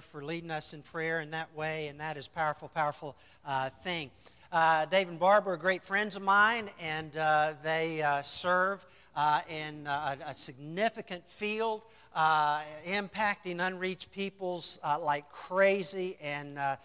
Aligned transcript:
for 0.00 0.24
leading 0.24 0.50
us 0.50 0.74
in 0.74 0.82
prayer 0.82 1.20
in 1.20 1.30
that 1.30 1.54
way, 1.54 1.88
and 1.88 2.00
that 2.00 2.16
is 2.16 2.28
powerful, 2.28 2.68
powerful 2.68 3.16
uh, 3.44 3.68
thing. 3.68 4.10
Uh, 4.52 4.86
Dave 4.86 5.08
and 5.08 5.18
Barbara 5.18 5.54
are 5.54 5.56
great 5.56 5.82
friends 5.82 6.14
of 6.14 6.22
mine, 6.22 6.70
and 6.80 7.16
uh, 7.16 7.54
they 7.62 8.00
uh, 8.00 8.22
serve 8.22 8.86
uh, 9.16 9.40
in 9.50 9.86
uh, 9.86 10.16
a, 10.20 10.30
a, 10.30 10.34
significant 10.34 11.28
field, 11.28 11.82
impacting 12.16 13.60
unreached 13.60 14.12
peoples 14.12 14.78
like 15.00 15.28
crazy. 15.30 16.16
And 16.22 16.54
man, 16.54 16.78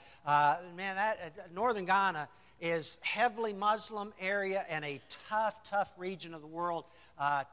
that 0.76 1.54
northern 1.54 1.86
Ghana 1.86 2.28
is 2.60 2.98
heavily 3.02 3.54
Muslim 3.54 4.12
area 4.20 4.66
and 4.70 4.84
a 4.84 5.00
tough, 5.30 5.64
tough 5.64 5.94
region 5.98 6.34
of 6.34 6.42
the 6.42 6.48
world 6.48 6.86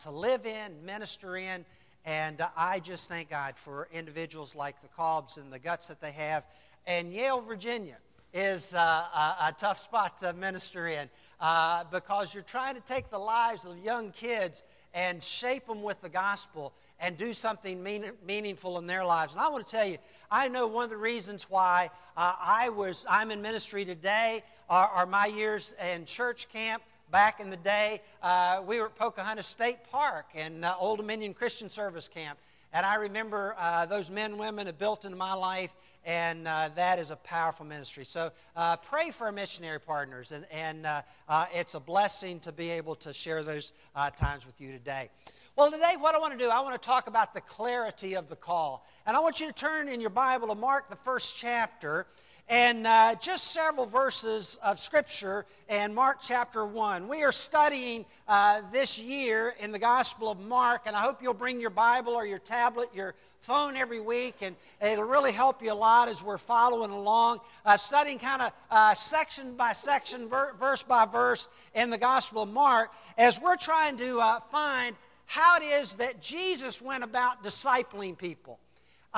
to 0.00 0.11
live 0.11 0.46
in, 0.46 0.84
minister 0.84 1.36
in. 1.36 1.64
And 2.09 2.40
I 2.56 2.80
just 2.80 3.11
thank 3.11 3.29
God 3.29 3.54
for 3.54 3.86
individuals 3.93 4.57
like 4.57 4.80
the 4.80 4.88
Cobbs 4.88 5.36
and 5.36 5.52
the 5.52 5.58
guts 5.58 5.88
that 5.88 6.00
they 6.00 6.12
have. 6.12 6.46
And 6.86 7.12
Yale, 7.12 7.43
Virginia 7.43 7.98
is 8.32 8.72
uh, 8.72 8.79
a, 8.79 9.36
a, 9.48 9.54
tough 9.58 9.79
spot 9.79 10.17
to 10.21 10.32
minister 10.32 10.86
in 10.86 11.11
uh, 11.39 11.84
because 11.93 12.32
you're 12.32 12.43
trying 12.43 12.76
to 12.76 12.81
take 12.81 13.11
the 13.11 13.18
lives 13.18 13.67
of 13.67 13.76
young 13.84 14.11
kids 14.11 14.62
and 14.94 15.22
shape 15.22 15.67
them 15.67 15.82
with 15.82 16.00
the 16.00 16.08
gospel 16.08 16.72
and 16.98 17.18
do 17.18 17.34
something 17.34 17.82
mean, 17.82 18.07
meaningful 18.26 18.79
in 18.79 18.86
their 18.86 19.04
lives. 19.04 19.34
And 19.34 19.43
I 19.43 19.50
want 19.50 19.67
to 19.67 19.76
tell 19.76 19.86
you, 19.86 19.98
I 20.31 20.48
know 20.48 20.67
one 20.67 20.84
of 20.84 20.90
the 20.90 20.96
reasons 20.96 21.50
why 21.50 21.90
uh, 22.17 22.36
I 22.40 22.70
was 22.70 23.04
I'm 23.06 23.31
in 23.31 23.43
ministry 23.43 23.84
today 23.84 24.43
are, 24.70 24.89
are 24.89 25.06
my 25.06 25.26
years 25.26 25.75
in 25.93 26.06
church 26.06 26.48
camp 26.48 26.82
back 27.11 27.40
in 27.40 27.50
the 27.50 27.57
day, 27.57 28.03
uh, 28.22 28.62
we 28.67 28.80
were 28.80 28.86
at 28.86 28.96
Pocahontas 28.96 29.46
State 29.46 29.79
Park 29.90 30.26
and 30.35 30.64
uh, 30.64 30.75
Old 30.79 30.98
Dominion 30.98 31.34
Christian 31.34 31.68
Service 31.68 32.08
Camp. 32.08 32.39
And 32.72 32.84
I 32.84 32.97
remember 32.97 33.55
uh, 33.58 33.86
those 33.86 34.11
men 34.11 34.33
and 34.33 34.41
women 34.41 34.67
have 34.67 34.78
built 34.78 35.06
into 35.06 35.17
my 35.17 35.33
life, 35.33 35.75
and 36.05 36.47
uh, 36.47 36.69
that 36.77 36.98
is 36.98 37.11
a 37.11 37.17
powerful 37.17 37.64
ministry. 37.64 38.05
So 38.05 38.31
uh, 38.55 38.77
pray 38.77 39.11
for 39.11 39.27
our 39.27 39.33
missionary 39.33 39.81
partners, 39.81 40.33
and, 40.33 40.45
and 40.53 40.86
uh, 40.86 41.47
it's 41.55 41.75
a 41.75 41.81
blessing 41.81 42.41
to 42.41 42.53
be 42.53 42.69
able 42.70 42.95
to 42.97 43.12
share 43.14 43.42
those 43.42 43.73
times 44.17 44.45
with 44.45 44.61
you 44.61 44.73
today. 44.73 45.09
Well, 45.56 45.73
today, 45.73 45.95
what 45.98 46.14
I 46.14 46.19
want 46.19 46.34
to 46.34 46.39
do, 46.39 46.51
I 46.51 46.61
want 46.61 46.81
to 46.81 46.86
talk 46.86 47.09
about 47.09 47.34
the 47.34 47.41
clarity 47.41 48.14
of 48.14 48.29
the 48.29 48.36
call. 48.36 48.86
And 49.06 49.17
I 49.17 49.20
want 49.20 49.41
you 49.41 49.48
to 49.48 49.53
turn 49.53 49.89
in 49.89 50.01
your 50.01 50.11
Bible 50.11 50.48
to 50.48 50.55
Mark, 50.55 50.89
the 50.89 50.95
first 50.95 51.36
chapter 51.36 52.06
and 52.49 52.87
uh, 52.87 53.15
just 53.17 53.53
several 53.53 53.85
verses 53.85 54.59
of 54.65 54.79
Scripture 54.79 55.45
in 55.69 55.95
Mark 55.95 56.19
chapter 56.23 56.65
1. 56.65 57.07
We 57.07 57.23
are 57.23 57.33
studying 57.33 58.07
uh, 58.27 58.63
this 58.73 58.99
year 58.99 59.55
in 59.61 59.71
the 59.71 59.79
Gospel 59.79 60.31
of 60.31 60.41
Mark, 60.41 60.83
and 60.87 60.97
I 60.97 61.01
hope 61.01 61.23
you'll 61.23 61.35
bring 61.35 61.61
your 61.61 61.71
Bible 61.71 62.15
or 62.15 62.27
your 62.27 62.39
tablet, 62.39 62.89
your 62.95 63.15
phone 63.41 63.77
every 63.77 64.01
week, 64.01 64.37
and 64.41 64.57
it'll 64.81 65.05
really 65.05 65.33
help 65.33 65.63
you 65.63 65.73
a 65.73 65.75
lot 65.75 66.09
as 66.09 66.25
we're 66.25 66.39
following 66.39 66.91
along, 66.91 67.41
uh, 67.67 67.77
studying 67.77 68.19
kind 68.19 68.41
of 68.41 68.53
uh, 68.71 68.95
section 68.95 69.55
by 69.55 69.75
section, 69.75 70.29
ver- 70.29 70.55
verse 70.55 70.83
by 70.83 71.05
verse 71.05 71.49
in 71.75 71.91
the 71.91 71.99
Gospel 71.99 72.43
of 72.43 72.49
Mark, 72.49 72.91
as 73.19 73.41
we're 73.41 73.57
trying 73.57 73.99
to 73.99 74.21
uh, 74.21 74.41
find 74.51 74.97
how 75.27 75.59
it 75.59 75.65
is 75.65 75.97
that 75.97 76.23
Jesus 76.23 76.81
went 76.81 77.05
about 77.05 77.45
discipling 77.45 78.17
people. 78.17 78.59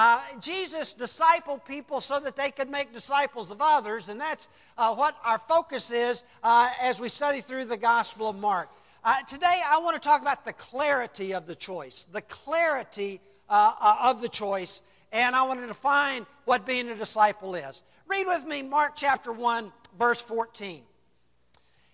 Uh, 0.03 0.19
Jesus 0.41 0.95
discipled 0.95 1.63
people 1.67 2.01
so 2.01 2.19
that 2.21 2.35
they 2.35 2.51
could 2.51 2.71
make 2.71 2.91
disciples 2.91 3.51
of 3.51 3.59
others, 3.61 4.09
and 4.09 4.19
that's 4.19 4.49
uh, 4.79 4.95
what 4.95 5.15
our 5.27 5.37
focus 5.37 5.91
is 5.91 6.25
uh, 6.43 6.71
as 6.81 7.03
we 7.03 7.11
study 7.11 7.43
through 7.43 7.67
the 7.67 7.77
Gospel 7.77 8.31
of 8.31 8.37
Mark. 8.37 8.71
Uh, 9.05 9.21
today, 9.29 9.61
I 9.69 9.79
want 9.81 10.01
to 10.03 10.09
talk 10.09 10.23
about 10.23 10.43
the 10.47 10.55
clarity 10.55 11.35
of 11.35 11.45
the 11.45 11.55
choice, 11.55 12.07
the 12.11 12.23
clarity 12.23 13.21
uh, 13.51 13.75
uh, 13.79 13.97
of 14.05 14.23
the 14.23 14.31
choice, 14.31 14.81
and 15.13 15.37
I 15.37 15.47
want 15.47 15.61
to 15.61 15.67
define 15.67 16.25
what 16.47 16.65
being 16.65 16.89
a 16.89 16.95
disciple 16.95 17.55
is. 17.55 17.85
Read 18.09 18.25
with 18.27 18.47
me 18.47 18.63
Mark 18.63 18.93
chapter 18.97 19.35
1, 19.35 19.71
verse 19.99 20.23
14. 20.23 20.81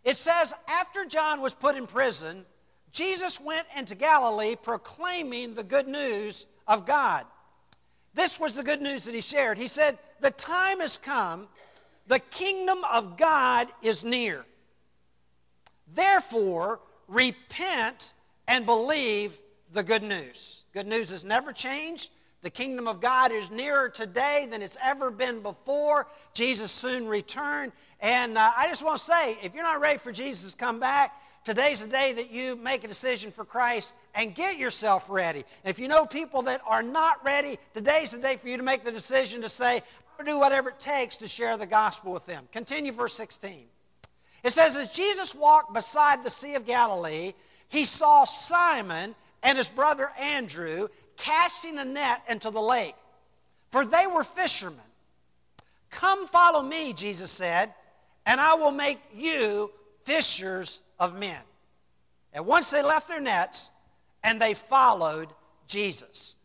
It 0.05 0.15
says, 0.15 0.55
After 0.69 1.07
John 1.07 1.41
was 1.41 1.55
put 1.55 1.75
in 1.75 1.89
prison, 1.89 2.45
Jesus 2.93 3.41
went 3.41 3.67
into 3.77 3.97
Galilee 3.97 4.55
proclaiming 4.55 5.55
the 5.55 5.65
good 5.65 5.89
news 5.89 6.47
of 6.69 6.87
God. 6.87 7.27
This 8.17 8.41
was 8.41 8.57
the 8.57 8.63
good 8.65 8.81
news 8.81 9.05
that 9.05 9.15
he 9.15 9.21
shared. 9.21 9.59
He 9.59 9.69
said, 9.69 9.99
The 10.21 10.31
time 10.31 10.81
has 10.81 10.97
come, 10.97 11.49
the 12.07 12.19
kingdom 12.19 12.79
of 12.91 13.19
God 13.19 13.69
is 13.83 14.05
near. 14.05 14.45
Therefore, 15.95 16.81
repent 17.09 18.15
and 18.49 18.65
believe 18.65 19.37
the 19.73 19.83
good 19.83 20.03
news. 20.03 20.65
Good 20.73 20.87
news 20.87 21.11
has 21.11 21.27
never 21.27 21.53
changed. 21.53 22.11
The 22.41 22.49
kingdom 22.49 22.89
of 22.89 23.01
God 23.01 23.33
is 23.33 23.51
nearer 23.51 23.91
today 23.91 24.47
than 24.51 24.63
it's 24.63 24.79
ever 24.83 25.11
been 25.11 25.43
before. 25.43 26.07
Jesus 26.33 26.71
soon 26.71 27.07
return. 27.07 27.71
And 28.01 28.39
uh, 28.39 28.51
I 28.57 28.67
just 28.69 28.83
want 28.83 28.99
to 28.99 29.05
say 29.05 29.37
if 29.43 29.55
you're 29.55 29.63
not 29.63 29.81
ready 29.81 29.99
for 29.99 30.11
Jesus 30.11 30.53
to 30.53 30.57
come 30.57 30.81
back, 30.81 31.13
Today's 31.47 31.81
the 31.81 31.87
day 31.87 32.13
that 32.13 32.33
you 32.33 32.57
make 32.57 32.83
a 32.83 32.89
decision 32.89 33.31
for 33.31 33.45
Christ 33.45 33.95
and 34.17 34.35
get 34.35 34.59
yourself 34.59 35.09
ready. 35.11 35.45
And 35.63 35.71
if 35.71 35.79
you 35.79 35.89
know 35.89 36.07
people 36.07 36.43
that 36.43 36.63
are 36.67 36.83
not 36.83 37.23
ready, 37.25 37.59
today's 37.75 38.13
the 38.13 38.19
day 38.19 38.37
for 38.37 38.49
you 38.49 38.57
to 38.57 38.63
make 38.63 38.85
the 38.85 38.91
decision 38.91 39.43
to 39.43 39.49
say, 39.49 39.83
I'm 40.19 40.25
do 40.25 40.39
whatever 40.39 40.71
it 40.71 40.81
takes 40.81 41.19
to 41.19 41.29
share 41.29 41.57
the 41.59 41.67
gospel 41.67 42.13
with 42.13 42.25
them. 42.25 42.49
Continue 42.51 42.93
verse 42.93 43.13
16. 43.13 43.67
It 44.43 44.51
says, 44.51 44.75
As 44.75 44.89
Jesus 44.89 45.35
walked 45.35 45.75
beside 45.75 46.23
the 46.23 46.31
Sea 46.31 46.55
of 46.55 46.65
Galilee, 46.67 47.35
he 47.69 47.85
saw 47.85 48.25
Simon 48.25 49.15
and 49.43 49.59
his 49.59 49.69
brother 49.69 50.11
Andrew 50.19 50.89
casting 51.19 51.79
a 51.79 51.85
net 51.85 52.23
into 52.29 52.51
the 52.51 52.61
lake, 52.61 52.95
for 53.71 53.85
they 53.85 54.07
were 54.07 54.25
fishermen. 54.25 54.81
Come 55.91 56.27
follow 56.27 56.63
me, 56.63 56.93
Jesus 56.93 57.31
said, 57.31 57.75
and 58.25 58.41
I 58.41 58.55
will 58.55 58.73
make 58.73 59.01
you 59.15 59.71
fishers 60.05 60.83
of 60.99 61.19
men. 61.19 61.39
And 62.33 62.47
once 62.47 62.71
they 62.71 62.83
left 62.83 63.09
their 63.09 63.21
nets 63.21 63.71
and 64.27 64.43
they 64.43 64.53
followed 64.53 65.29
Jesus. 65.69 66.37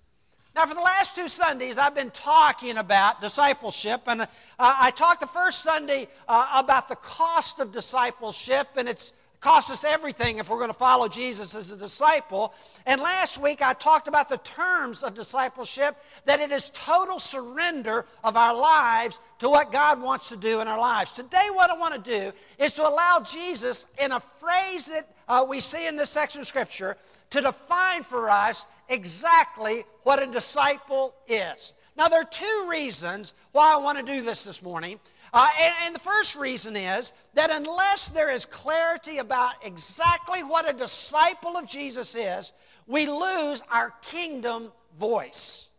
Now, 0.56 0.66
for 0.66 0.76
the 0.76 0.82
last 0.82 1.16
two 1.16 1.28
Sundays, 1.28 1.78
I've 1.78 1.96
been 1.96 2.12
talking 2.12 2.78
about 2.78 3.22
discipleship, 3.22 4.02
and 4.06 4.22
uh, 4.22 4.28
I 4.60 4.92
talked 4.92 5.22
the 5.22 5.28
first 5.28 5.64
Sunday 5.64 6.08
uh, 6.28 6.62
about 6.64 6.88
the 6.90 6.96
cost 6.98 7.60
of 7.60 7.72
discipleship, 7.72 8.68
and 8.78 8.88
it's 8.88 9.14
costs 9.42 9.72
us 9.72 9.84
everything 9.84 10.38
if 10.38 10.50
we're 10.50 10.60
going 10.60 10.70
to 10.70 10.78
follow 10.78 11.08
Jesus 11.08 11.56
as 11.56 11.72
a 11.72 11.76
disciple. 11.76 12.54
And 12.86 13.02
last 13.02 13.42
week 13.42 13.62
I 13.62 13.74
talked 13.74 14.08
about 14.08 14.30
the 14.30 14.38
terms 14.38 15.02
of 15.02 15.16
discipleship 15.16 15.98
that 16.26 16.40
it 16.40 16.52
is 16.52 16.70
total 16.70 17.18
surrender 17.18 18.06
of 18.24 18.38
our 18.38 18.56
lives 18.56 19.20
to 19.40 19.50
what 19.50 19.72
God 19.72 20.00
wants 20.00 20.30
to 20.30 20.38
do 20.38 20.62
in 20.62 20.68
our 20.68 20.80
lives. 20.80 21.12
Today, 21.12 21.48
what 21.54 21.72
I 21.72 21.78
want 21.78 22.06
to 22.06 22.12
do 22.12 22.32
is 22.60 22.74
to 22.74 22.88
allow 22.88 23.24
Jesus, 23.26 23.88
in 24.00 24.12
a 24.12 24.20
phrase 24.20 24.86
that 24.90 25.10
uh, 25.28 25.46
we 25.48 25.60
see 25.60 25.88
in 25.88 25.96
this 25.96 26.10
section 26.10 26.42
of 26.42 26.48
Scripture, 26.48 26.98
to 27.32 27.42
define 27.42 28.04
for 28.04 28.30
us 28.30 28.68
exactly 28.90 29.84
what 30.04 30.22
a 30.22 30.32
disciple 30.32 31.14
is. 31.28 31.74
Now, 31.98 32.08
there 32.08 32.22
are 32.22 32.26
two 32.26 32.68
reasons 32.70 33.34
why 33.52 33.74
I 33.74 33.78
want 33.78 33.98
to 34.00 34.04
do 34.04 34.22
this 34.22 34.44
this 34.44 34.64
morning. 34.64 35.00
Uh, 35.34 35.48
and, 35.60 35.74
and 35.86 35.96
the 35.96 36.00
first 36.00 36.38
reason 36.38 36.76
is 36.76 37.14
that 37.34 37.50
unless 37.52 38.10
there 38.10 38.32
is 38.32 38.46
clarity 38.46 39.18
about 39.20 39.54
exactly 39.64 40.42
what 40.42 40.70
a 40.70 40.74
disciple 40.74 41.58
of 41.58 41.68
Jesus 41.68 42.16
is, 42.16 42.54
we 42.88 43.08
lose 43.08 43.62
our 43.72 43.94
kingdom 44.02 44.72
voice. 44.98 45.70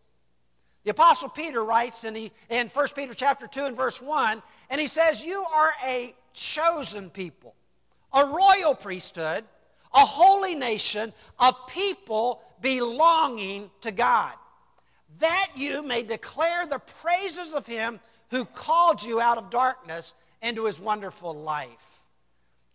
The 0.84 0.90
apostle 0.90 1.28
Peter 1.28 1.64
writes 1.64 2.04
in, 2.04 2.14
the, 2.14 2.30
in 2.48 2.68
1 2.68 2.86
Peter 2.96 3.14
chapter 3.14 3.46
2 3.46 3.66
and 3.66 3.76
verse 3.76 4.02
1, 4.02 4.42
and 4.70 4.80
he 4.80 4.86
says, 4.86 5.24
You 5.24 5.44
are 5.54 5.72
a 5.86 6.14
chosen 6.32 7.10
people, 7.10 7.54
a 8.14 8.24
royal 8.26 8.74
priesthood, 8.74 9.44
a 9.94 10.00
holy 10.00 10.54
nation, 10.54 11.12
a 11.38 11.52
people 11.68 12.42
belonging 12.60 13.70
to 13.80 13.90
God, 13.90 14.34
that 15.20 15.50
you 15.56 15.82
may 15.82 16.02
declare 16.02 16.66
the 16.66 16.78
praises 16.78 17.54
of 17.54 17.66
him 17.66 18.00
who 18.30 18.44
called 18.44 19.02
you 19.02 19.20
out 19.20 19.38
of 19.38 19.50
darkness 19.50 20.14
into 20.40 20.66
his 20.66 20.80
wonderful 20.80 21.34
life. 21.34 22.00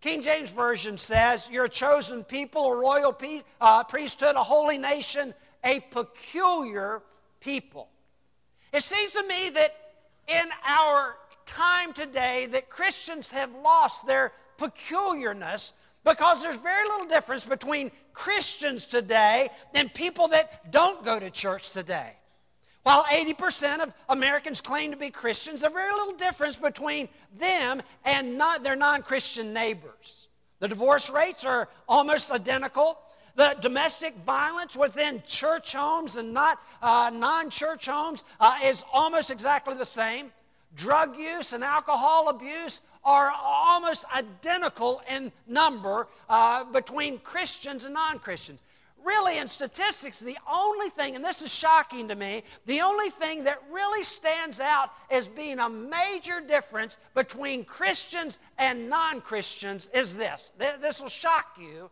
King 0.01 0.21
James 0.21 0.51
Version 0.51 0.97
says, 0.97 1.49
You're 1.51 1.65
a 1.65 1.69
chosen 1.69 2.23
people, 2.23 2.71
a 2.71 2.77
royal 2.77 3.11
pe- 3.11 3.41
uh, 3.59 3.83
priesthood, 3.83 4.35
a 4.35 4.43
holy 4.43 4.77
nation, 4.77 5.33
a 5.63 5.79
peculiar 5.91 7.01
people. 7.39 7.89
It 8.71 8.83
seems 8.83 9.11
to 9.13 9.23
me 9.27 9.49
that 9.49 9.75
in 10.27 10.47
our 10.67 11.17
time 11.45 11.93
today 11.93 12.45
that 12.51 12.69
Christians 12.69 13.31
have 13.31 13.51
lost 13.63 14.05
their 14.05 14.33
peculiarness 14.57 15.73
because 16.03 16.41
there's 16.41 16.57
very 16.57 16.87
little 16.87 17.07
difference 17.07 17.45
between 17.45 17.91
Christians 18.13 18.85
today 18.85 19.49
and 19.73 19.93
people 19.93 20.29
that 20.29 20.71
don't 20.71 21.03
go 21.03 21.19
to 21.19 21.29
church 21.29 21.71
today. 21.71 22.13
While 22.83 23.03
80% 23.03 23.83
of 23.83 23.93
Americans 24.07 24.61
claim 24.61 24.91
to 24.91 24.97
be 24.97 25.09
Christians, 25.09 25.59
there's 25.59 25.73
very 25.73 25.91
little 25.91 26.15
difference 26.15 26.55
between 26.55 27.09
them 27.37 27.81
and 28.05 28.37
not 28.37 28.63
their 28.63 28.77
non 28.77 29.01
Christian 29.01 29.51
neighbors. 29.51 30.29
The 30.59 30.69
divorce 30.69 31.09
rates 31.09 31.43
are 31.43 31.67
almost 31.89 32.31
identical. 32.31 32.97
The 33.35 33.57
domestic 33.61 34.15
violence 34.15 34.77
within 34.77 35.21
church 35.27 35.73
homes 35.73 36.15
and 36.15 36.33
not 36.33 36.59
uh, 36.81 37.11
non 37.13 37.49
church 37.49 37.87
homes 37.87 38.23
uh, 38.39 38.57
is 38.63 38.85
almost 38.93 39.31
exactly 39.31 39.75
the 39.75 39.85
same. 39.85 40.31
Drug 40.73 41.17
use 41.17 41.51
and 41.51 41.65
alcohol 41.65 42.29
abuse 42.29 42.79
are 43.07 43.31
almost 43.41 44.05
identical 44.13 45.01
in 45.09 45.31
number 45.47 46.09
uh, 46.29 46.65
between 46.65 47.17
Christians 47.19 47.85
and 47.85 47.93
non 47.93 48.19
Christians. 48.19 48.61
Really, 49.01 49.37
in 49.37 49.47
statistics, 49.47 50.19
the 50.19 50.37
only 50.51 50.89
thing, 50.89 51.15
and 51.15 51.23
this 51.23 51.41
is 51.41 51.53
shocking 51.53 52.09
to 52.09 52.15
me, 52.15 52.43
the 52.65 52.81
only 52.81 53.09
thing 53.09 53.45
that 53.45 53.63
really 53.71 54.03
stands 54.03 54.59
out 54.59 54.89
as 55.09 55.29
being 55.29 55.59
a 55.59 55.69
major 55.69 56.41
difference 56.45 56.97
between 57.15 57.63
Christians 57.63 58.39
and 58.59 58.89
non 58.89 59.21
Christians 59.21 59.89
is 59.93 60.17
this. 60.17 60.51
This 60.57 61.01
will 61.01 61.07
shock 61.07 61.57
you. 61.57 61.89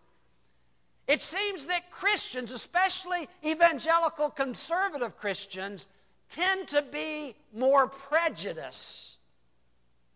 It 1.07 1.21
seems 1.21 1.67
that 1.67 1.89
Christians, 1.91 2.51
especially 2.51 3.29
evangelical 3.45 4.29
conservative 4.29 5.15
Christians, 5.15 5.87
tend 6.27 6.67
to 6.69 6.81
be 6.81 7.35
more 7.53 7.87
prejudiced 7.87 9.14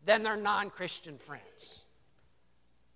than 0.06 0.24
their 0.24 0.38
non 0.38 0.70
Christian 0.70 1.18
friends. 1.18 1.82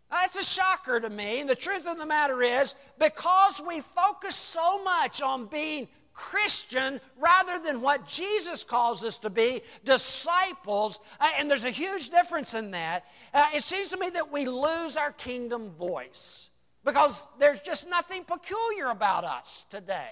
That's 0.09 0.35
a 0.35 0.43
shocker 0.43 0.99
to 0.99 1.09
me. 1.09 1.41
And 1.41 1.49
the 1.49 1.55
truth 1.55 1.87
of 1.87 1.97
the 1.97 2.05
matter 2.05 2.41
is, 2.43 2.75
because 2.99 3.61
we 3.67 3.81
focus 3.81 4.35
so 4.35 4.83
much 4.83 5.21
on 5.21 5.47
being 5.47 5.87
Christian 6.13 7.01
rather 7.17 7.59
than 7.59 7.81
what 7.81 8.07
Jesus 8.07 8.63
calls 8.63 9.03
us 9.03 9.17
to 9.19 9.31
be, 9.31 9.61
disciples, 9.83 10.99
uh, 11.19 11.31
and 11.39 11.49
there's 11.49 11.63
a 11.63 11.71
huge 11.71 12.09
difference 12.09 12.53
in 12.53 12.71
that, 12.71 13.05
uh, 13.33 13.49
it 13.55 13.63
seems 13.63 13.89
to 13.89 13.97
me 13.97 14.09
that 14.11 14.31
we 14.31 14.45
lose 14.45 14.95
our 14.95 15.11
kingdom 15.11 15.71
voice 15.71 16.51
because 16.85 17.25
there's 17.39 17.61
just 17.61 17.89
nothing 17.89 18.23
peculiar 18.23 18.89
about 18.89 19.23
us 19.23 19.65
today 19.69 20.11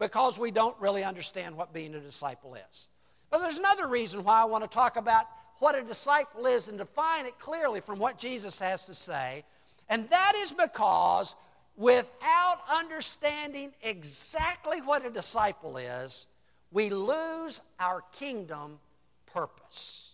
because 0.00 0.38
we 0.38 0.50
don't 0.50 0.76
really 0.80 1.04
understand 1.04 1.56
what 1.56 1.72
being 1.72 1.94
a 1.94 2.00
disciple 2.00 2.56
is. 2.68 2.88
But 3.30 3.38
there's 3.38 3.58
another 3.58 3.86
reason 3.86 4.24
why 4.24 4.42
I 4.42 4.46
want 4.46 4.64
to 4.64 4.70
talk 4.70 4.96
about 4.96 5.26
what 5.60 5.78
a 5.78 5.82
disciple 5.82 6.46
is 6.46 6.68
and 6.68 6.78
define 6.78 7.26
it 7.26 7.38
clearly 7.38 7.80
from 7.80 7.98
what 7.98 8.18
Jesus 8.18 8.58
has 8.58 8.86
to 8.86 8.94
say. 8.94 9.44
And 9.88 10.08
that 10.08 10.32
is 10.36 10.52
because 10.52 11.36
without 11.76 12.56
understanding 12.72 13.72
exactly 13.82 14.80
what 14.80 15.04
a 15.04 15.10
disciple 15.10 15.76
is, 15.76 16.26
we 16.72 16.90
lose 16.90 17.60
our 17.78 18.02
kingdom 18.12 18.78
purpose. 19.26 20.12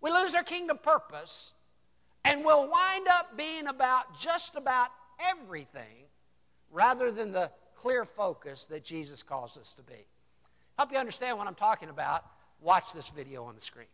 We 0.00 0.10
lose 0.10 0.34
our 0.34 0.42
kingdom 0.42 0.78
purpose 0.82 1.52
and 2.24 2.44
we'll 2.44 2.68
wind 2.68 3.06
up 3.10 3.36
being 3.36 3.68
about 3.68 4.18
just 4.18 4.56
about 4.56 4.88
everything 5.30 6.06
rather 6.72 7.12
than 7.12 7.32
the 7.32 7.50
clear 7.76 8.04
focus 8.04 8.66
that 8.66 8.84
Jesus 8.84 9.22
calls 9.22 9.56
us 9.56 9.74
to 9.74 9.82
be. 9.82 10.06
Help 10.76 10.90
you 10.92 10.98
understand 10.98 11.38
what 11.38 11.46
I'm 11.46 11.54
talking 11.54 11.88
about, 11.88 12.24
watch 12.60 12.92
this 12.92 13.10
video 13.10 13.44
on 13.44 13.54
the 13.54 13.60
screen. 13.60 13.86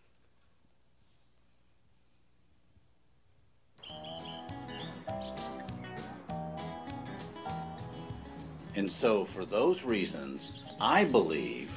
And 8.76 8.92
so, 8.92 9.24
for 9.24 9.46
those 9.46 9.84
reasons, 9.84 10.62
I 10.78 11.04
believe 11.04 11.70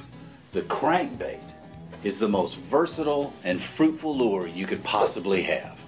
the 0.52 0.60
crankbait 0.62 1.40
is 2.04 2.18
the 2.18 2.28
most 2.28 2.58
versatile 2.58 3.32
and 3.42 3.60
fruitful 3.60 4.14
lure 4.14 4.46
you 4.46 4.66
could 4.66 4.84
possibly 4.84 5.40
have. 5.42 5.82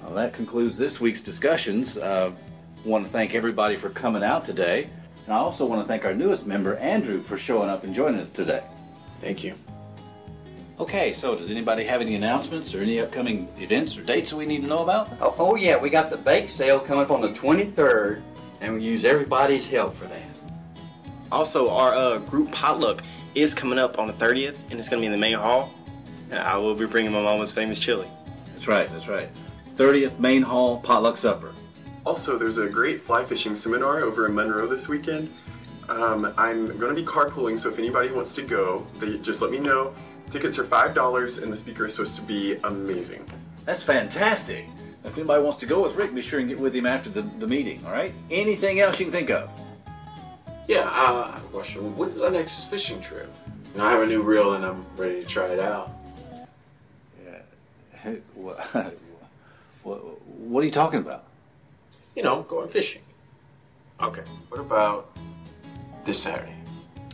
Well, 0.00 0.14
that 0.14 0.32
concludes 0.32 0.78
this 0.78 1.00
week's 1.00 1.22
discussions. 1.22 1.98
Uh, 1.98 2.30
I 2.84 2.88
want 2.88 3.04
to 3.04 3.10
thank 3.10 3.34
everybody 3.34 3.74
for 3.74 3.90
coming 3.90 4.22
out 4.22 4.44
today. 4.44 4.88
And 5.24 5.34
I 5.34 5.38
also 5.38 5.66
want 5.66 5.82
to 5.82 5.88
thank 5.88 6.04
our 6.04 6.14
newest 6.14 6.46
member, 6.46 6.76
Andrew, 6.76 7.20
for 7.20 7.36
showing 7.36 7.68
up 7.68 7.82
and 7.82 7.92
joining 7.92 8.20
us 8.20 8.30
today. 8.30 8.62
Thank 9.20 9.42
you. 9.42 9.54
Okay, 10.78 11.12
so 11.12 11.34
does 11.34 11.50
anybody 11.50 11.82
have 11.84 12.00
any 12.00 12.14
announcements 12.14 12.74
or 12.74 12.82
any 12.82 13.00
upcoming 13.00 13.48
events 13.58 13.96
or 13.96 14.02
dates 14.02 14.30
that 14.30 14.36
we 14.36 14.46
need 14.46 14.62
to 14.62 14.68
know 14.68 14.82
about? 14.82 15.10
Oh, 15.20 15.34
oh 15.38 15.54
yeah, 15.56 15.76
we 15.76 15.90
got 15.90 16.10
the 16.10 16.16
bake 16.16 16.48
sale 16.48 16.78
coming 16.78 17.04
up 17.04 17.10
on 17.10 17.20
the 17.22 17.30
23rd, 17.30 18.22
and 18.60 18.74
we 18.74 18.82
use 18.82 19.04
everybody's 19.04 19.66
help 19.66 19.94
for 19.94 20.06
that. 20.06 20.33
Also, 21.32 21.70
our 21.70 21.92
uh, 21.92 22.18
group 22.18 22.50
potluck 22.52 23.02
is 23.34 23.54
coming 23.54 23.78
up 23.78 23.98
on 23.98 24.06
the 24.06 24.12
30th, 24.12 24.58
and 24.70 24.78
it's 24.78 24.88
going 24.88 25.00
to 25.00 25.02
be 25.02 25.06
in 25.06 25.12
the 25.12 25.18
main 25.18 25.34
hall. 25.34 25.74
And 26.30 26.38
I 26.38 26.56
will 26.56 26.74
be 26.74 26.86
bringing 26.86 27.12
my 27.12 27.22
mama's 27.22 27.52
famous 27.52 27.78
chili. 27.78 28.08
That's 28.52 28.68
right, 28.68 28.90
that's 28.92 29.08
right. 29.08 29.28
30th 29.76 30.18
Main 30.18 30.42
Hall 30.42 30.78
Potluck 30.78 31.16
Supper. 31.16 31.52
Also, 32.06 32.38
there's 32.38 32.58
a 32.58 32.68
great 32.68 33.00
fly 33.00 33.24
fishing 33.24 33.54
seminar 33.54 34.00
over 34.00 34.26
in 34.26 34.34
Monroe 34.34 34.66
this 34.66 34.88
weekend. 34.88 35.32
Um, 35.88 36.32
I'm 36.38 36.78
going 36.78 36.94
to 36.94 37.00
be 37.00 37.06
carpooling, 37.06 37.58
so 37.58 37.68
if 37.68 37.78
anybody 37.78 38.10
wants 38.10 38.34
to 38.36 38.42
go, 38.42 38.86
they 38.98 39.18
just 39.18 39.42
let 39.42 39.50
me 39.50 39.58
know. 39.58 39.94
Tickets 40.30 40.58
are 40.58 40.64
$5, 40.64 41.42
and 41.42 41.52
the 41.52 41.56
speaker 41.56 41.86
is 41.86 41.92
supposed 41.92 42.16
to 42.16 42.22
be 42.22 42.56
amazing. 42.64 43.26
That's 43.64 43.82
fantastic. 43.82 44.66
If 45.04 45.18
anybody 45.18 45.42
wants 45.42 45.58
to 45.58 45.66
go 45.66 45.82
with 45.82 45.96
Rick, 45.96 46.14
be 46.14 46.22
sure 46.22 46.40
and 46.40 46.48
get 46.48 46.58
with 46.58 46.74
him 46.74 46.86
after 46.86 47.10
the, 47.10 47.22
the 47.22 47.46
meeting, 47.46 47.84
all 47.84 47.92
right? 47.92 48.14
Anything 48.30 48.80
else 48.80 48.98
you 48.98 49.06
can 49.06 49.12
think 49.12 49.30
of? 49.30 49.50
Yeah, 50.66 50.80
uh, 50.80 51.28
I 51.28 51.32
have 51.34 51.44
a 51.44 51.48
question. 51.48 51.96
When 51.96 52.10
is 52.10 52.20
our 52.20 52.30
next 52.30 52.64
fishing 52.70 53.00
trip? 53.00 53.30
You 53.72 53.78
know, 53.78 53.86
I 53.86 53.92
have 53.92 54.02
a 54.02 54.06
new 54.06 54.22
reel 54.22 54.54
and 54.54 54.64
I'm 54.64 54.86
ready 54.96 55.20
to 55.20 55.26
try 55.26 55.48
it 55.48 55.58
out. 55.58 55.90
Yeah. 57.24 58.12
what, 58.34 58.58
what, 59.82 59.98
what 60.26 60.62
are 60.62 60.66
you 60.66 60.72
talking 60.72 61.00
about? 61.00 61.24
You 62.16 62.22
know, 62.22 62.42
going 62.42 62.68
fishing. 62.68 63.02
Okay, 64.00 64.22
what 64.48 64.60
about 64.60 65.16
this 66.04 66.22
Saturday? 66.22 66.54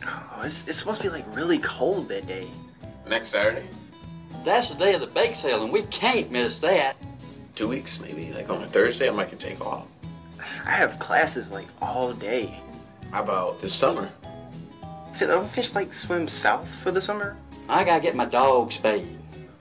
Oh, 0.05 0.41
it's, 0.43 0.67
it's 0.67 0.77
supposed 0.77 1.01
to 1.01 1.07
be 1.07 1.13
like 1.13 1.35
really 1.35 1.59
cold 1.59 2.09
that 2.09 2.27
day. 2.27 2.47
Next 3.07 3.29
Saturday? 3.29 3.67
That's 4.43 4.69
the 4.69 4.75
day 4.75 4.95
of 4.95 5.01
the 5.01 5.07
bake 5.07 5.35
sale, 5.35 5.63
and 5.63 5.71
we 5.71 5.83
can't 5.83 6.31
miss 6.31 6.59
that. 6.59 6.95
Two 7.55 7.67
weeks, 7.67 7.99
maybe. 7.99 8.31
Like 8.33 8.49
on 8.49 8.61
a 8.61 8.65
Thursday, 8.65 9.09
I 9.09 9.11
might 9.11 9.29
can 9.29 9.37
take 9.37 9.63
off. 9.65 9.85
I 10.65 10.71
have 10.71 10.97
classes 10.99 11.51
like 11.51 11.67
all 11.81 12.13
day. 12.13 12.59
How 13.11 13.23
about 13.23 13.61
this 13.61 13.73
summer? 13.73 14.09
Don't 15.19 15.49
fish 15.49 15.75
like 15.75 15.93
swim 15.93 16.27
south 16.29 16.73
for 16.75 16.91
the 16.91 17.01
summer? 17.01 17.35
I 17.67 17.83
gotta 17.83 18.01
get 18.01 18.15
my 18.15 18.25
dog 18.25 18.71
spayed. 18.71 19.05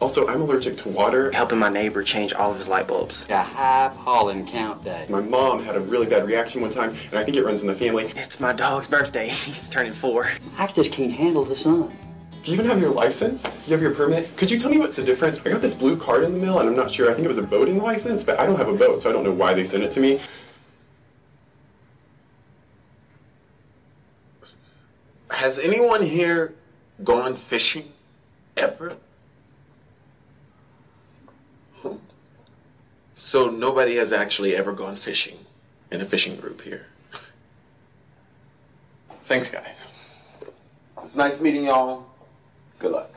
Also, 0.00 0.26
I'm 0.28 0.40
allergic 0.40 0.78
to 0.78 0.88
water. 0.88 1.30
Helping 1.34 1.58
my 1.58 1.68
neighbor 1.68 2.02
change 2.02 2.32
all 2.32 2.52
of 2.52 2.56
his 2.56 2.68
light 2.68 2.86
bulbs. 2.86 3.28
A 3.28 3.42
high 3.42 3.92
pollen 4.04 4.46
count 4.46 4.84
day. 4.84 5.04
My 5.10 5.20
mom 5.20 5.62
had 5.64 5.76
a 5.76 5.80
really 5.80 6.06
bad 6.06 6.26
reaction 6.26 6.62
one 6.62 6.70
time, 6.70 6.90
and 7.10 7.18
I 7.18 7.24
think 7.24 7.36
it 7.36 7.44
runs 7.44 7.60
in 7.60 7.66
the 7.66 7.74
family. 7.74 8.10
It's 8.16 8.40
my 8.40 8.52
dog's 8.52 8.88
birthday. 8.88 9.28
He's 9.46 9.68
turning 9.68 9.92
four. 9.92 10.30
I 10.58 10.68
just 10.68 10.92
can't 10.92 11.12
handle 11.12 11.44
the 11.44 11.56
sun. 11.56 11.92
Do 12.42 12.52
you 12.52 12.54
even 12.56 12.70
have 12.70 12.80
your 12.80 12.90
license? 12.90 13.44
You 13.66 13.72
have 13.72 13.82
your 13.82 13.94
permit? 13.94 14.32
Could 14.36 14.50
you 14.50 14.58
tell 14.58 14.70
me 14.70 14.78
what's 14.78 14.96
the 14.96 15.02
difference? 15.02 15.40
I 15.44 15.50
got 15.50 15.60
this 15.60 15.74
blue 15.74 15.96
card 15.96 16.22
in 16.22 16.32
the 16.32 16.38
mail, 16.38 16.60
and 16.60 16.68
I'm 16.68 16.76
not 16.76 16.90
sure. 16.90 17.10
I 17.10 17.14
think 17.14 17.24
it 17.24 17.28
was 17.28 17.38
a 17.38 17.42
boating 17.42 17.82
license, 17.82 18.24
but 18.24 18.38
I 18.38 18.46
don't 18.46 18.56
have 18.56 18.68
a 18.68 18.74
boat, 18.74 19.02
so 19.02 19.10
I 19.10 19.12
don't 19.12 19.24
know 19.24 19.32
why 19.32 19.52
they 19.52 19.64
sent 19.64 19.82
it 19.82 19.90
to 19.92 20.00
me. 20.00 20.20
Has 25.40 25.58
anyone 25.58 26.02
here 26.02 26.52
gone 27.02 27.34
fishing 27.34 27.90
ever? 28.58 28.98
So 33.14 33.48
nobody 33.48 33.96
has 33.96 34.12
actually 34.12 34.54
ever 34.54 34.74
gone 34.74 34.96
fishing 34.96 35.38
in 35.90 36.02
a 36.02 36.04
fishing 36.04 36.36
group 36.36 36.60
here. 36.60 36.84
Thanks, 39.24 39.48
guys. 39.48 39.94
It's 41.02 41.16
nice 41.16 41.40
meeting 41.40 41.64
y'all. 41.64 42.04
Good 42.78 42.92
luck. 42.92 43.14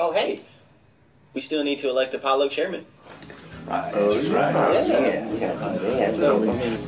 Oh, 0.00 0.10
hey. 0.12 0.40
We 1.34 1.40
still 1.40 1.62
need 1.62 1.78
to 1.78 1.88
elect 1.88 2.14
a 2.14 2.18
potluck 2.18 2.50
chairman. 2.50 2.84
Right. 3.68 3.92
Oh, 3.96 4.14
that's 4.14 4.28
right. 4.28 4.54
Yeah, 4.88 5.28
yeah, 5.34 5.98
yeah. 5.98 6.10
So, 6.10 6.42
I 6.42 6.56
mean, 6.56 6.78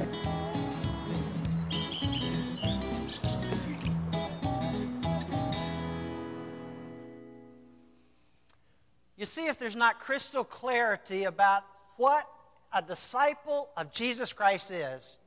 You 9.19 9.27
see, 9.27 9.49
if 9.49 9.59
there's 9.59 9.77
not 9.77 10.01
crystal 10.01 10.45
clarity 10.45 11.25
about 11.25 11.65
what 11.99 12.27
a 12.73 12.81
disciple 12.81 13.69
of 13.77 13.93
Jesus 13.93 14.33
Christ 14.33 14.71
is, 14.71 15.19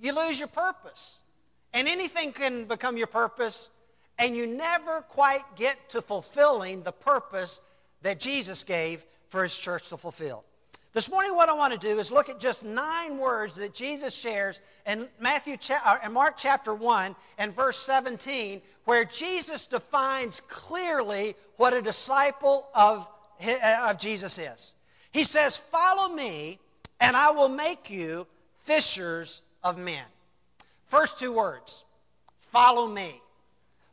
you 0.00 0.16
lose 0.16 0.38
your 0.38 0.48
purpose. 0.48 1.20
And 1.74 1.86
anything 1.86 2.32
can 2.32 2.64
become 2.64 2.96
your 2.96 3.06
purpose, 3.06 3.68
and 4.18 4.34
you 4.34 4.46
never 4.46 5.02
quite 5.02 5.42
get 5.56 5.90
to 5.90 6.00
fulfilling 6.00 6.82
the 6.82 6.92
purpose 6.92 7.60
that 8.00 8.18
Jesus 8.18 8.64
gave 8.64 9.04
for 9.28 9.42
his 9.42 9.58
church 9.58 9.90
to 9.90 9.98
fulfill. 9.98 10.46
This 10.94 11.10
morning, 11.10 11.36
what 11.36 11.50
I 11.50 11.52
want 11.52 11.78
to 11.78 11.78
do 11.78 11.98
is 11.98 12.10
look 12.10 12.30
at 12.30 12.40
just 12.40 12.64
nine 12.64 13.18
words 13.18 13.56
that 13.56 13.74
Jesus 13.74 14.14
shares 14.16 14.62
in 14.86 15.06
Matthew, 15.20 15.56
cha- 15.58 15.82
uh, 15.84 16.06
in 16.06 16.12
Mark 16.12 16.34
chapter 16.36 16.74
one 16.74 17.14
and 17.36 17.54
verse 17.54 17.76
seventeen, 17.76 18.62
where 18.84 19.04
Jesus 19.04 19.66
defines 19.66 20.40
clearly 20.40 21.34
what 21.56 21.74
a 21.74 21.82
disciple 21.82 22.66
of, 22.74 23.08
uh, 23.46 23.90
of 23.90 23.98
Jesus 23.98 24.38
is. 24.38 24.76
He 25.12 25.24
says, 25.24 25.58
Follow 25.58 26.12
me, 26.14 26.58
and 27.00 27.16
I 27.16 27.32
will 27.32 27.50
make 27.50 27.90
you 27.90 28.26
fishers 28.56 29.42
of 29.62 29.78
men. 29.78 30.04
First 30.86 31.18
two 31.18 31.34
words 31.34 31.84
follow 32.40 32.88
me. 32.88 33.20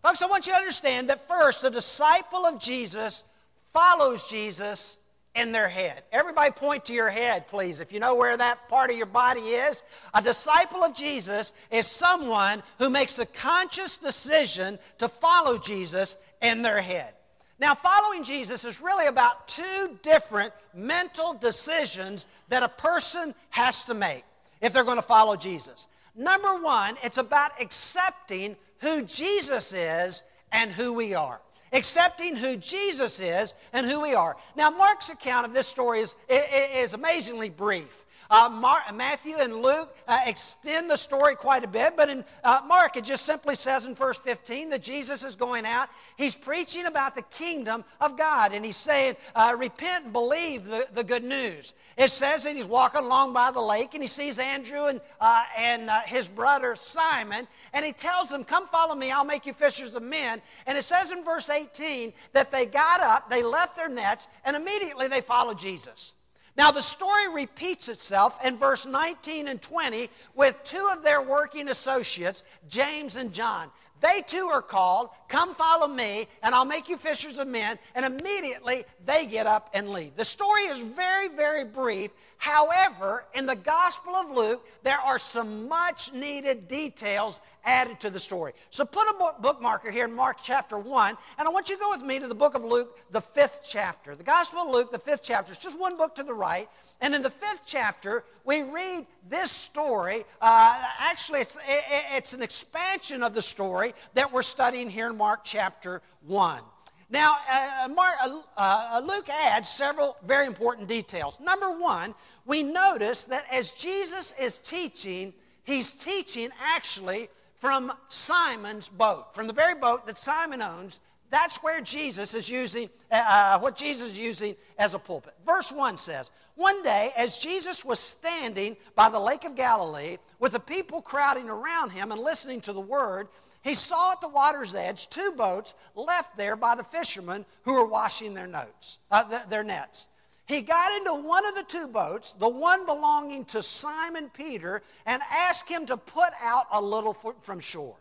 Folks, 0.02 0.22
I 0.22 0.28
want 0.28 0.48
you 0.48 0.54
to 0.54 0.60
understand 0.60 1.10
that 1.10 1.28
first, 1.28 1.66
a 1.66 1.70
disciple 1.70 2.46
of 2.46 2.60
Jesus 2.60 3.26
follows 3.66 4.30
Jesus 4.30 4.98
in 5.36 5.52
their 5.52 5.68
head. 5.68 6.04
Everybody 6.12 6.52
point 6.52 6.86
to 6.86 6.94
your 6.94 7.10
head, 7.10 7.48
please, 7.48 7.80
if 7.80 7.92
you 7.92 8.00
know 8.00 8.16
where 8.16 8.38
that 8.38 8.70
part 8.70 8.90
of 8.90 8.98
your 8.98 9.06
body 9.06 9.42
is. 9.42 9.84
A 10.14 10.22
disciple 10.22 10.84
of 10.84 10.96
Jesus 10.96 11.54
is 11.72 11.86
someone 11.86 12.64
who 12.80 12.90
makes 12.90 13.20
a 13.20 13.26
conscious 13.26 13.98
decision 13.98 14.80
to 14.98 15.08
follow 15.08 15.58
Jesus 15.58 16.18
in 16.42 16.62
their 16.62 16.82
head. 16.82 17.14
Now, 17.60 17.74
following 17.74 18.24
Jesus 18.24 18.66
is 18.66 18.82
really 18.82 19.08
about 19.08 19.48
two 19.48 19.98
different 20.02 20.54
mental 20.74 21.34
decisions 21.34 22.28
that 22.50 22.64
a 22.64 22.70
person 22.70 23.34
has 23.50 23.84
to 23.86 23.94
make 23.94 24.24
if 24.62 24.74
they're 24.74 24.84
going 24.84 24.98
to 24.98 25.02
follow 25.02 25.36
Jesus. 25.36 25.88
Number 26.16 26.62
one, 26.62 26.96
it's 27.04 27.18
about 27.18 27.62
accepting 27.62 28.56
who 28.80 29.06
Jesus 29.06 29.74
is 29.74 30.24
and 30.52 30.72
who 30.72 30.94
we 30.94 31.14
are 31.14 31.42
accepting 31.76 32.36
who 32.36 32.58
Jesus 32.58 33.20
is 33.20 33.54
and 33.74 33.86
who 33.86 34.02
we 34.02 34.16
are. 34.16 34.36
Now, 34.56 34.70
Mark's 34.70 35.10
account 35.10 35.46
of 35.46 35.54
this 35.54 35.68
story 35.68 36.00
is, 36.00 36.16
is 36.30 36.94
amazingly 36.94 37.50
brief. 37.50 38.06
Uh, 38.30 38.84
Matthew 38.94 39.36
and 39.40 39.56
Luke 39.58 39.96
uh, 40.08 40.20
extend 40.26 40.90
the 40.90 40.96
story 40.96 41.36
quite 41.36 41.64
a 41.64 41.68
bit, 41.68 41.96
but 41.96 42.10
in 42.10 42.24
uh, 42.44 42.62
Mark, 42.68 42.98
it 42.98 43.04
just 43.04 43.26
simply 43.26 43.56
says 43.56 43.86
in 43.86 43.96
verse 43.96 44.18
15 44.18 44.70
that 44.70 44.82
Jesus 44.82 45.24
is 45.24 45.36
going 45.36 45.66
out. 45.66 45.90
He's 46.18 46.36
preaching 46.36 46.86
about 46.86 47.16
the 47.16 47.22
kingdom 47.24 47.84
of 48.02 48.18
God, 48.18 48.54
and 48.54 48.66
he's 48.66 48.78
saying, 48.78 49.16
uh, 49.36 49.56
Repent 49.58 50.06
and 50.06 50.14
believe 50.14 50.66
the, 50.66 50.88
the 50.94 51.04
good 51.04 51.24
news. 51.24 51.74
It 51.98 52.10
says 52.10 52.44
that 52.44 52.56
he's 52.56 52.68
walking 52.68 53.02
along 53.02 53.34
by 53.34 53.52
the 53.52 53.62
lake, 53.62 53.94
and 53.94 54.02
he 54.02 54.08
sees 54.08 54.40
Andrew 54.40 54.88
and, 54.88 55.02
uh, 55.22 55.44
and 55.58 55.90
uh, 55.90 56.02
his 56.02 56.28
brother 56.28 56.76
Simon, 56.76 57.48
and 57.74 57.86
he 57.86 57.92
tells 57.92 58.30
them, 58.30 58.44
Come 58.44 58.68
follow 58.68 58.96
me, 58.96 59.12
I'll 59.12 59.26
make 59.26 59.46
you 59.46 59.54
fishers 59.54 59.96
of 59.96 60.04
men. 60.04 60.42
And 60.68 60.78
it 60.78 60.84
says 60.84 61.12
in 61.12 61.24
verse 61.24 61.50
18 61.50 62.14
that 62.34 62.52
they 62.52 62.66
got 62.66 63.02
up, 63.02 63.30
they 63.30 63.44
left 63.44 63.76
their 63.76 63.90
nets, 63.90 64.28
and 64.44 64.56
immediately 64.56 65.08
they 65.08 65.22
followed 65.22 65.60
Jesus. 65.60 66.14
Now, 66.58 66.72
the 66.72 66.82
story 66.82 67.28
repeats 67.34 67.90
itself 67.90 68.46
in 68.46 68.58
verse 68.58 68.86
19 68.86 69.50
and 69.50 69.62
20 69.62 70.10
with 70.36 70.64
two 70.64 70.90
of 70.96 71.04
their 71.04 71.22
working 71.22 71.68
associates, 71.70 72.44
James 72.70 73.18
and 73.18 73.34
John. 73.34 73.70
They 74.00 74.22
too 74.22 74.48
are 74.52 74.62
called, 74.62 75.10
Come 75.28 75.54
follow 75.54 75.88
me, 75.88 76.28
and 76.44 76.54
I'll 76.54 76.66
make 76.66 76.90
you 76.90 76.98
fishers 76.98 77.40
of 77.40 77.48
men. 77.48 77.78
And 77.96 78.06
immediately 78.06 78.86
they 79.06 79.26
get 79.26 79.48
up 79.48 79.70
and 79.74 79.90
leave. 79.90 80.16
The 80.16 80.26
story 80.26 80.64
is 80.64 80.80
very, 80.80 81.30
very 81.30 81.66
brief. 81.66 82.12
However, 82.38 83.26
in 83.34 83.46
the 83.46 83.56
Gospel 83.56 84.14
of 84.14 84.30
Luke, 84.30 84.68
there 84.84 85.00
are 85.00 85.18
some 85.18 85.68
much 85.68 86.14
needed 86.14 86.68
details 86.68 87.42
added 87.64 88.00
to 88.02 88.10
the 88.10 88.20
story. 88.20 88.54
So 88.70 88.86
put 88.86 89.08
a 89.08 89.42
bookmarker 89.42 89.92
here 89.92 90.06
in 90.06 90.14
Mark 90.14 90.38
chapter 90.44 90.78
1, 90.78 91.18
and 91.40 91.48
I 91.48 91.52
want 91.52 91.70
you 91.70 91.76
to 91.76 91.82
go 91.82 91.90
with 91.92 92.04
me 92.04 92.20
to 92.20 92.28
the 92.28 92.36
book 92.36 92.54
of 92.54 92.64
Luke, 92.64 93.00
the 93.12 93.22
fifth 93.22 93.62
chapter. 93.68 94.16
The 94.16 94.24
Gospel 94.24 94.62
of 94.62 94.70
Luke, 94.70 94.92
the 94.92 95.00
fifth 95.00 95.22
chapter. 95.24 95.54
It's 95.54 95.64
just 95.64 95.80
one 95.80 95.98
book 95.98 96.14
to 96.16 96.24
the 96.24 96.34
right. 96.34 96.70
And 97.02 97.16
in 97.16 97.24
the 97.24 97.30
fifth 97.30 97.64
chapter, 97.66 98.24
we 98.46 98.62
read 98.62 99.08
this 99.28 99.52
story. 99.52 100.24
Uh, 100.40 100.84
actually, 101.00 101.40
it's, 101.40 101.58
it's 101.68 102.34
an 102.34 102.44
expansion 102.44 103.24
of 103.24 103.34
the 103.34 103.42
story 103.42 103.94
that 104.14 104.32
we're 104.32 104.44
studying 104.44 104.90
here 104.90 105.10
in 105.10 105.18
Mark 105.18 105.25
chapter 105.44 106.02
1. 106.28 106.62
Now, 107.10 107.38
uh, 107.50 107.88
Mark, 107.90 108.16
uh, 108.24 108.42
uh, 108.58 109.02
Luke 109.06 109.30
adds 109.30 109.70
several 109.70 110.18
very 110.26 110.48
important 110.48 110.88
details. 110.88 111.40
Number 111.40 111.78
one, 111.78 112.16
we 112.46 112.64
notice 112.64 113.26
that 113.26 113.46
as 113.52 113.74
Jesus 113.74 114.34
is 114.40 114.58
teaching, 114.60 115.34
he's 115.64 115.94
teaching 115.94 116.50
actually 116.60 117.30
from 117.56 117.92
Simon's 118.08 118.90
boat, 118.90 119.34
from 119.34 119.48
the 119.48 119.54
very 119.54 119.76
boat 119.76 120.06
that 120.08 120.18
Simon 120.18 120.62
owns. 120.62 121.00
That's 121.30 121.64
where 121.64 121.82
Jesus 121.82 122.34
is 122.34 122.50
using, 122.50 122.90
uh, 123.12 123.24
uh, 123.28 123.60
what 123.60 123.78
Jesus 123.78 124.12
is 124.12 124.20
using 124.20 124.56
as 124.78 124.94
a 124.94 125.00
pulpit. 125.00 125.34
Verse 125.46 125.72
1 125.72 125.98
says, 125.98 126.32
One 126.56 126.82
day, 126.84 127.12
as 127.18 127.38
Jesus 127.38 127.84
was 127.84 128.00
standing 128.00 128.78
by 128.96 129.10
the 129.10 129.20
Lake 129.20 129.44
of 129.44 129.56
Galilee, 129.56 130.18
with 130.40 130.54
the 130.54 130.60
people 130.60 131.02
crowding 131.02 131.50
around 131.50 131.92
him 131.92 132.12
and 132.12 132.22
listening 132.22 132.62
to 132.62 132.74
the 132.74 132.80
word, 132.80 133.28
he 133.62 133.76
saw 133.76 134.14
at 134.14 134.22
the 134.22 134.30
water's 134.30 134.74
edge 134.74 135.10
two 135.10 135.34
boats 135.36 135.76
left 135.96 136.38
there 136.38 136.56
by 136.56 136.76
the 136.76 136.84
fishermen 136.84 137.46
who 137.64 137.74
were 137.74 137.90
washing 137.90 138.34
their, 138.34 138.48
notes, 138.48 139.00
uh, 139.12 139.46
their 139.48 139.64
nets. 139.64 140.08
He 140.48 140.62
got 140.62 140.96
into 140.98 141.28
one 141.28 141.46
of 141.46 141.56
the 141.56 141.66
two 141.68 141.88
boats, 141.88 142.34
the 142.34 142.48
one 142.48 142.86
belonging 142.86 143.46
to 143.46 143.64
Simon 143.64 144.30
Peter, 144.30 144.82
and 145.06 145.22
asked 145.32 145.68
him 145.68 145.86
to 145.88 145.98
put 145.98 146.32
out 146.42 146.66
a 146.72 146.82
little 146.82 147.14
from 147.14 147.60
shore. 147.60 147.98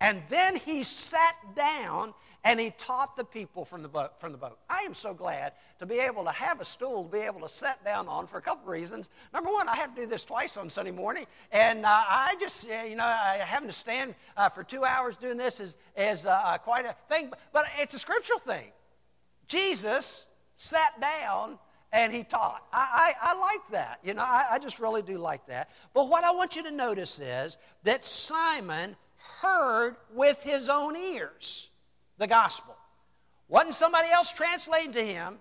And 0.00 0.20
then 0.28 0.56
he 0.56 0.82
sat 0.82 1.34
down 1.54 2.12
and 2.44 2.60
he 2.60 2.70
taught 2.76 3.16
the 3.16 3.24
people 3.24 3.64
from 3.64 3.82
the 3.82 3.88
boat. 3.88 4.20
From 4.20 4.32
the 4.32 4.38
boat. 4.38 4.58
I 4.68 4.80
am 4.80 4.94
so 4.94 5.14
glad 5.14 5.52
to 5.78 5.86
be 5.86 5.98
able 5.98 6.24
to 6.24 6.30
have 6.30 6.60
a 6.60 6.64
stool 6.64 7.04
to 7.04 7.10
be 7.10 7.24
able 7.24 7.40
to 7.40 7.48
sit 7.48 7.82
down 7.84 8.06
on 8.06 8.26
for 8.26 8.38
a 8.38 8.42
couple 8.42 8.70
reasons. 8.70 9.10
Number 9.32 9.50
one, 9.50 9.68
I 9.68 9.76
have 9.76 9.94
to 9.94 10.02
do 10.02 10.06
this 10.06 10.24
twice 10.24 10.56
on 10.56 10.68
Sunday 10.68 10.90
morning, 10.90 11.24
and 11.50 11.84
uh, 11.84 11.88
I 11.88 12.36
just, 12.38 12.68
uh, 12.68 12.82
you 12.84 12.96
know, 12.96 13.04
having 13.04 13.68
to 13.68 13.74
stand 13.74 14.14
uh, 14.36 14.50
for 14.50 14.62
two 14.62 14.84
hours 14.84 15.16
doing 15.16 15.38
this 15.38 15.58
is, 15.58 15.76
is 15.96 16.26
uh, 16.26 16.58
quite 16.62 16.84
a 16.84 16.94
thing, 17.08 17.30
but 17.52 17.64
it's 17.78 17.94
a 17.94 17.98
scriptural 17.98 18.38
thing. 18.38 18.72
Jesus 19.46 20.28
sat 20.54 21.00
down 21.00 21.58
and 21.92 22.12
he 22.12 22.24
taught. 22.24 22.66
I, 22.72 23.14
I, 23.22 23.32
I, 23.32 23.40
like 23.40 23.70
that. 23.70 24.00
You 24.02 24.14
know, 24.14 24.22
I, 24.22 24.44
I 24.52 24.58
just 24.58 24.80
really 24.80 25.02
do 25.02 25.16
like 25.18 25.46
that. 25.46 25.70
But 25.92 26.08
what 26.08 26.24
I 26.24 26.32
want 26.32 26.56
you 26.56 26.64
to 26.64 26.72
notice 26.72 27.20
is 27.20 27.56
that 27.84 28.04
Simon 28.04 28.96
heard 29.40 29.96
with 30.12 30.42
his 30.42 30.68
own 30.68 30.96
ears 30.96 31.70
the 32.18 32.26
gospel. 32.26 32.76
Wasn't 33.48 33.74
somebody 33.74 34.10
else 34.10 34.32
translating 34.32 34.92
to 34.92 35.02
him. 35.02 35.38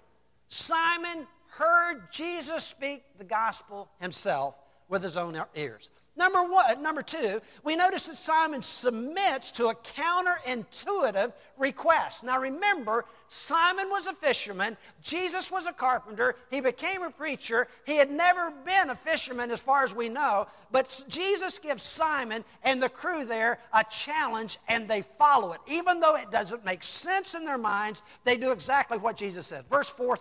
Simon 0.47 1.27
heard 1.47 2.11
Jesus 2.11 2.63
speak 2.63 3.03
the 3.17 3.23
gospel 3.23 3.89
himself 3.99 4.59
with 4.89 5.03
his 5.03 5.17
own 5.17 5.37
ears. 5.55 5.89
Number 6.15 6.43
one, 6.43 6.77
uh, 6.77 6.79
number 6.79 7.01
two, 7.01 7.41
we 7.63 7.75
notice 7.75 8.05
that 8.05 8.17
Simon 8.17 8.61
submits 8.61 9.49
to 9.51 9.67
a 9.67 9.75
counterintuitive 9.75 11.33
request. 11.57 12.23
Now 12.23 12.39
remember, 12.39 13.05
Simon 13.29 13.89
was 13.89 14.05
a 14.05 14.13
fisherman, 14.13 14.77
Jesus 15.01 15.51
was 15.51 15.65
a 15.65 15.73
carpenter, 15.73 16.35
he 16.51 16.61
became 16.61 17.01
a 17.01 17.09
preacher. 17.09 17.67
He 17.87 17.97
had 17.97 18.11
never 18.11 18.51
been 18.63 18.91
a 18.91 18.95
fisherman 18.95 19.49
as 19.49 19.59
far 19.59 19.83
as 19.83 19.95
we 19.95 20.07
know, 20.07 20.45
but 20.71 21.03
Jesus 21.09 21.57
gives 21.57 21.81
Simon 21.81 22.45
and 22.63 22.81
the 22.81 22.89
crew 22.89 23.25
there 23.25 23.57
a 23.73 23.83
challenge 23.89 24.59
and 24.69 24.87
they 24.87 25.01
follow 25.01 25.53
it. 25.53 25.61
Even 25.67 25.99
though 25.99 26.15
it 26.15 26.29
doesn't 26.29 26.63
make 26.63 26.83
sense 26.83 27.33
in 27.33 27.43
their 27.43 27.57
minds, 27.57 28.03
they 28.23 28.37
do 28.37 28.51
exactly 28.51 28.99
what 28.99 29.17
Jesus 29.17 29.47
said. 29.47 29.65
Verse 29.65 29.89
4 29.89 30.15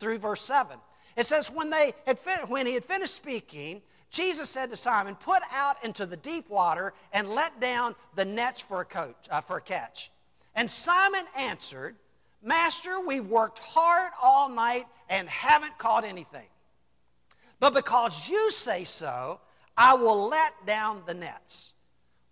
through 0.00 0.18
verse 0.18 0.42
7. 0.42 0.76
It 1.16 1.24
says, 1.24 1.52
when, 1.52 1.70
they 1.70 1.92
had 2.04 2.18
fin- 2.18 2.48
when 2.48 2.66
he 2.66 2.74
had 2.74 2.84
finished 2.84 3.14
speaking, 3.14 3.80
Jesus 4.10 4.48
said 4.48 4.70
to 4.70 4.76
Simon, 4.76 5.14
Put 5.16 5.42
out 5.52 5.76
into 5.84 6.06
the 6.06 6.16
deep 6.16 6.48
water 6.48 6.92
and 7.12 7.28
let 7.28 7.60
down 7.60 7.94
the 8.14 8.24
nets 8.24 8.60
for 8.60 8.80
a, 8.80 8.84
coach, 8.84 9.14
uh, 9.30 9.40
for 9.40 9.58
a 9.58 9.60
catch. 9.60 10.10
And 10.54 10.70
Simon 10.70 11.24
answered, 11.38 11.96
Master, 12.42 13.00
we've 13.00 13.26
worked 13.26 13.58
hard 13.58 14.12
all 14.22 14.48
night 14.48 14.84
and 15.08 15.28
haven't 15.28 15.76
caught 15.78 16.04
anything. 16.04 16.46
But 17.60 17.74
because 17.74 18.28
you 18.28 18.50
say 18.50 18.84
so, 18.84 19.40
I 19.76 19.94
will 19.96 20.28
let 20.28 20.52
down 20.66 21.02
the 21.06 21.14
nets. 21.14 21.74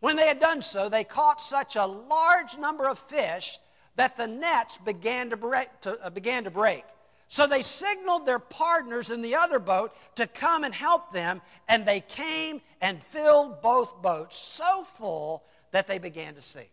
When 0.00 0.16
they 0.16 0.28
had 0.28 0.38
done 0.38 0.62
so, 0.62 0.88
they 0.88 1.04
caught 1.04 1.40
such 1.40 1.76
a 1.76 1.86
large 1.86 2.58
number 2.58 2.88
of 2.88 2.98
fish 2.98 3.58
that 3.96 4.16
the 4.16 4.26
nets 4.26 4.78
began 4.78 5.30
to 5.30 5.36
break. 5.36 5.68
To, 5.82 5.98
uh, 6.04 6.10
began 6.10 6.44
to 6.44 6.50
break. 6.50 6.84
So 7.28 7.46
they 7.46 7.62
signaled 7.62 8.26
their 8.26 8.38
partners 8.38 9.10
in 9.10 9.22
the 9.22 9.34
other 9.34 9.58
boat 9.58 9.92
to 10.16 10.26
come 10.26 10.64
and 10.64 10.74
help 10.74 11.12
them, 11.12 11.40
and 11.68 11.84
they 11.84 12.00
came 12.00 12.60
and 12.80 13.02
filled 13.02 13.62
both 13.62 14.02
boats 14.02 14.36
so 14.36 14.84
full 14.84 15.44
that 15.72 15.88
they 15.88 15.98
began 15.98 16.34
to 16.34 16.40
sink. 16.40 16.70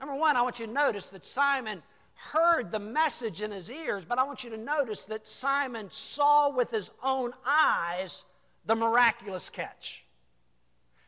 Number 0.00 0.16
one, 0.16 0.36
I 0.36 0.42
want 0.42 0.60
you 0.60 0.66
to 0.66 0.72
notice 0.72 1.10
that 1.10 1.24
Simon 1.24 1.82
heard 2.14 2.70
the 2.70 2.78
message 2.78 3.42
in 3.42 3.50
his 3.50 3.70
ears, 3.70 4.04
but 4.04 4.18
I 4.18 4.24
want 4.24 4.44
you 4.44 4.50
to 4.50 4.56
notice 4.56 5.06
that 5.06 5.26
Simon 5.26 5.90
saw 5.90 6.50
with 6.50 6.70
his 6.70 6.90
own 7.02 7.32
eyes 7.46 8.24
the 8.66 8.76
miraculous 8.76 9.50
catch. 9.50 10.04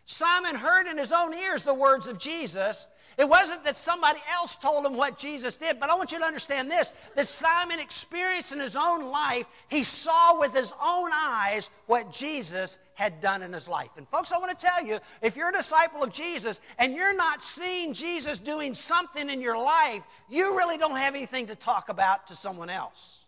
Simon 0.06 0.54
heard 0.54 0.86
in 0.86 0.98
his 0.98 1.12
own 1.12 1.34
ears 1.34 1.64
the 1.64 1.74
words 1.74 2.06
of 2.06 2.18
Jesus, 2.18 2.86
it 3.18 3.28
wasn't 3.28 3.64
that 3.64 3.76
somebody 3.76 4.18
else 4.34 4.56
told 4.56 4.84
him 4.84 4.94
what 4.94 5.16
Jesus 5.16 5.56
did, 5.56 5.80
but 5.80 5.88
I 5.88 5.94
want 5.94 6.12
you 6.12 6.18
to 6.18 6.24
understand 6.24 6.70
this 6.70 6.92
that 7.14 7.26
Simon 7.26 7.80
experienced 7.80 8.52
in 8.52 8.60
his 8.60 8.76
own 8.76 9.10
life, 9.10 9.46
he 9.68 9.82
saw 9.82 10.38
with 10.38 10.54
his 10.54 10.72
own 10.82 11.10
eyes 11.14 11.70
what 11.86 12.12
Jesus 12.12 12.78
had 12.94 13.20
done 13.20 13.42
in 13.42 13.52
his 13.52 13.68
life. 13.68 13.90
And 13.96 14.06
folks, 14.08 14.32
I 14.32 14.38
want 14.38 14.58
to 14.58 14.66
tell 14.66 14.84
you 14.84 14.98
if 15.22 15.36
you're 15.36 15.50
a 15.50 15.52
disciple 15.52 16.02
of 16.02 16.12
Jesus 16.12 16.60
and 16.78 16.94
you're 16.94 17.16
not 17.16 17.42
seeing 17.42 17.94
Jesus 17.94 18.38
doing 18.38 18.74
something 18.74 19.30
in 19.30 19.40
your 19.40 19.62
life, 19.62 20.06
you 20.28 20.56
really 20.56 20.76
don't 20.78 20.96
have 20.96 21.14
anything 21.14 21.46
to 21.46 21.54
talk 21.54 21.88
about 21.88 22.26
to 22.28 22.34
someone 22.34 22.70
else. 22.70 23.25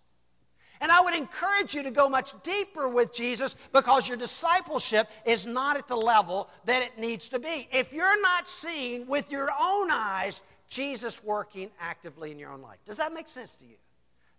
And 0.80 0.92
I 0.92 1.00
would 1.00 1.14
encourage 1.14 1.74
you 1.74 1.82
to 1.82 1.90
go 1.90 2.08
much 2.08 2.34
deeper 2.42 2.88
with 2.88 3.12
Jesus 3.12 3.56
because 3.72 4.08
your 4.08 4.16
discipleship 4.16 5.08
is 5.26 5.46
not 5.46 5.76
at 5.76 5.88
the 5.88 5.96
level 5.96 6.48
that 6.66 6.82
it 6.82 6.98
needs 6.98 7.28
to 7.30 7.38
be. 7.38 7.68
If 7.72 7.92
you're 7.92 8.20
not 8.22 8.48
seeing 8.48 9.06
with 9.06 9.30
your 9.30 9.50
own 9.60 9.90
eyes 9.90 10.42
Jesus 10.68 11.24
working 11.24 11.70
actively 11.80 12.30
in 12.30 12.38
your 12.38 12.52
own 12.52 12.62
life, 12.62 12.78
does 12.84 12.98
that 12.98 13.12
make 13.12 13.28
sense 13.28 13.56
to 13.56 13.66
you? 13.66 13.76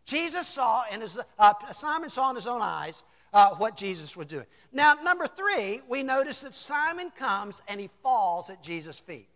Jesus 0.05 0.48
saw, 0.48 0.84
his, 0.84 1.19
uh, 1.38 1.53
Simon 1.72 2.10
saw 2.10 2.29
in 2.29 2.36
his 2.36 2.48
own 2.48 2.62
eyes 2.62 3.03
uh, 3.34 3.50
what 3.55 3.77
Jesus 3.77 4.17
was 4.17 4.27
doing. 4.27 4.46
Now, 4.72 4.96
number 5.03 5.27
three, 5.27 5.81
we 5.88 6.03
notice 6.03 6.41
that 6.41 6.55
Simon 6.55 7.12
comes 7.12 7.62
and 7.67 7.79
he 7.79 7.88
falls 8.01 8.50
at 8.50 8.63
Jesus' 8.63 9.00
feet. 9.00 9.27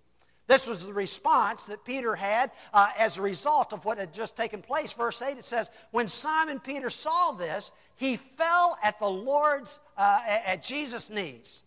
This 0.48 0.68
was 0.68 0.86
the 0.86 0.94
response 0.94 1.68
that 1.68 1.86
Peter 1.86 2.16
had 2.16 2.52
uh, 2.74 2.90
as 3.00 3.18
a 3.18 3.22
result 3.22 3.72
of 3.72 3.86
what 3.86 3.98
had 3.98 4.14
just 4.14 4.36
taken 4.36 4.62
place. 4.62 4.94
Verse 4.94 5.22
8 5.22 5.38
it 5.38 5.46
says, 5.46 5.70
When 5.92 6.08
Simon 6.08 6.60
Peter 6.60 6.90
saw 6.90 7.32
this, 7.32 7.72
he 7.96 8.18
fell 8.18 8.78
at 8.84 9.00
the 9.00 9.10
Lord's, 9.10 9.80
uh, 9.98 10.20
at 10.46 10.62
Jesus' 10.62 11.10
knees. 11.10 11.64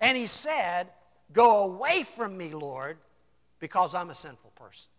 And 0.00 0.16
he 0.16 0.26
said, 0.26 0.88
Go 1.32 1.64
away 1.64 2.02
from 2.02 2.36
me, 2.36 2.54
Lord, 2.54 2.98
because 3.60 3.94
I'm 3.94 4.10
a 4.10 4.14
sinful 4.14 4.52
person. 4.56 4.90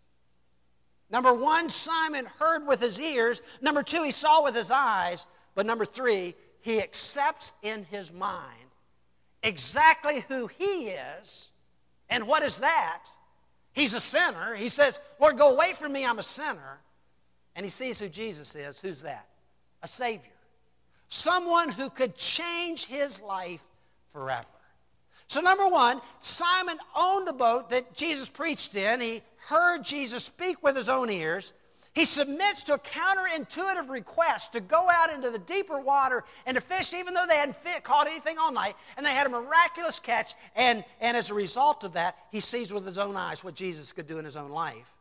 Number 1.10 1.34
one, 1.34 1.70
Simon 1.70 2.26
heard 2.38 2.68
with 2.68 2.80
his 2.80 3.02
ears. 3.02 3.42
Number 3.62 3.84
two, 3.84 4.04
he 4.04 4.12
saw 4.12 4.44
with 4.44 4.56
his 4.56 4.72
eyes. 4.72 5.26
But 5.56 5.66
number 5.66 5.86
three, 5.86 6.36
he 6.62 6.82
accepts 6.82 7.54
in 7.64 7.84
his 7.86 8.14
mind 8.14 8.70
exactly 9.42 10.24
who 10.30 10.48
he 10.48 10.90
is. 10.90 11.52
And 12.10 12.28
what 12.28 12.44
is 12.44 12.60
that? 12.60 13.04
He's 13.74 13.94
a 13.94 14.00
sinner. 14.00 14.56
He 14.56 14.70
says, 14.70 15.00
Lord, 15.20 15.38
go 15.38 15.54
away 15.54 15.74
from 15.74 15.94
me, 15.94 16.06
I'm 16.06 16.20
a 16.20 16.24
sinner. 16.24 16.80
And 17.56 17.66
he 17.66 17.70
sees 17.70 18.00
who 18.00 18.10
Jesus 18.10 18.56
is. 18.56 18.82
Who's 18.82 19.04
that? 19.04 19.28
A 19.84 19.88
Savior. 19.88 20.32
Someone 21.10 21.70
who 21.70 21.90
could 21.90 22.16
change 22.16 22.86
his 22.86 23.22
life 23.22 23.64
forever. 24.10 24.46
So, 25.28 25.42
number 25.42 25.68
one, 25.68 26.02
Simon 26.20 26.78
owned 26.98 27.28
the 27.28 27.34
boat 27.34 27.70
that 27.70 27.94
Jesus 27.94 28.30
preached 28.30 28.76
in. 28.76 29.00
He 29.00 29.22
heard 29.48 29.84
Jesus 29.84 30.24
speak 30.24 30.64
with 30.64 30.76
his 30.76 30.90
own 30.90 31.10
ears. 31.10 31.54
He 31.94 32.06
submits 32.06 32.64
to 32.64 32.76
a 32.76 32.80
counterintuitive 32.80 33.90
request 33.90 34.54
to 34.54 34.60
go 34.60 34.88
out 34.92 35.12
into 35.12 35.32
the 35.32 35.40
deeper 35.40 35.82
water 35.82 36.24
and 36.46 36.56
to 36.56 36.62
fish, 36.62 36.94
even 36.94 37.14
though 37.14 37.26
they 37.28 37.36
hadn't 37.36 37.56
fit, 37.56 37.84
caught 37.84 38.08
anything 38.08 38.38
all 38.38 38.52
night, 38.52 38.76
and 38.96 39.06
they 39.06 39.12
had 39.12 39.26
a 39.26 39.30
miraculous 39.30 40.00
catch. 40.00 40.34
And, 40.56 40.84
and 41.02 41.18
as 41.18 41.32
a 41.32 41.34
result 41.34 41.84
of 41.84 41.94
that, 41.94 42.16
he 42.32 42.40
sees 42.40 42.72
with 42.72 42.86
his 42.86 42.98
own 42.98 43.16
eyes 43.16 43.44
what 43.44 43.56
Jesus 43.56 43.92
could 43.92 44.08
do 44.08 44.20
in 44.20 44.26
his 44.26 44.38
own 44.38 44.52
life. 44.52 44.98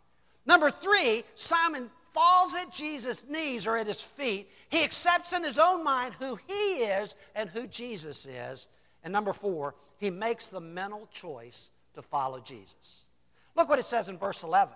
Number 0.46 0.70
three, 0.70 1.24
Simon 1.34 1.90
falls 2.00 2.54
at 2.54 2.72
Jesus' 2.72 3.28
knees 3.28 3.66
or 3.66 3.76
at 3.76 3.86
his 3.86 4.02
feet. 4.02 4.48
He 4.70 4.82
accepts 4.82 5.34
in 5.34 5.44
his 5.44 5.58
own 5.58 5.84
mind 5.84 6.14
who 6.18 6.38
he 6.46 6.82
is 6.84 7.16
and 7.36 7.50
who 7.50 7.66
Jesus 7.66 8.26
is. 8.26 8.68
And 9.04 9.12
number 9.12 9.34
four, 9.34 9.74
he 9.98 10.10
makes 10.10 10.50
the 10.50 10.60
mental 10.60 11.06
choice 11.12 11.70
to 11.94 12.02
follow 12.02 12.40
Jesus. 12.40 13.06
Look 13.54 13.68
what 13.68 13.78
it 13.78 13.84
says 13.84 14.08
in 14.08 14.16
verse 14.16 14.42
11. 14.42 14.74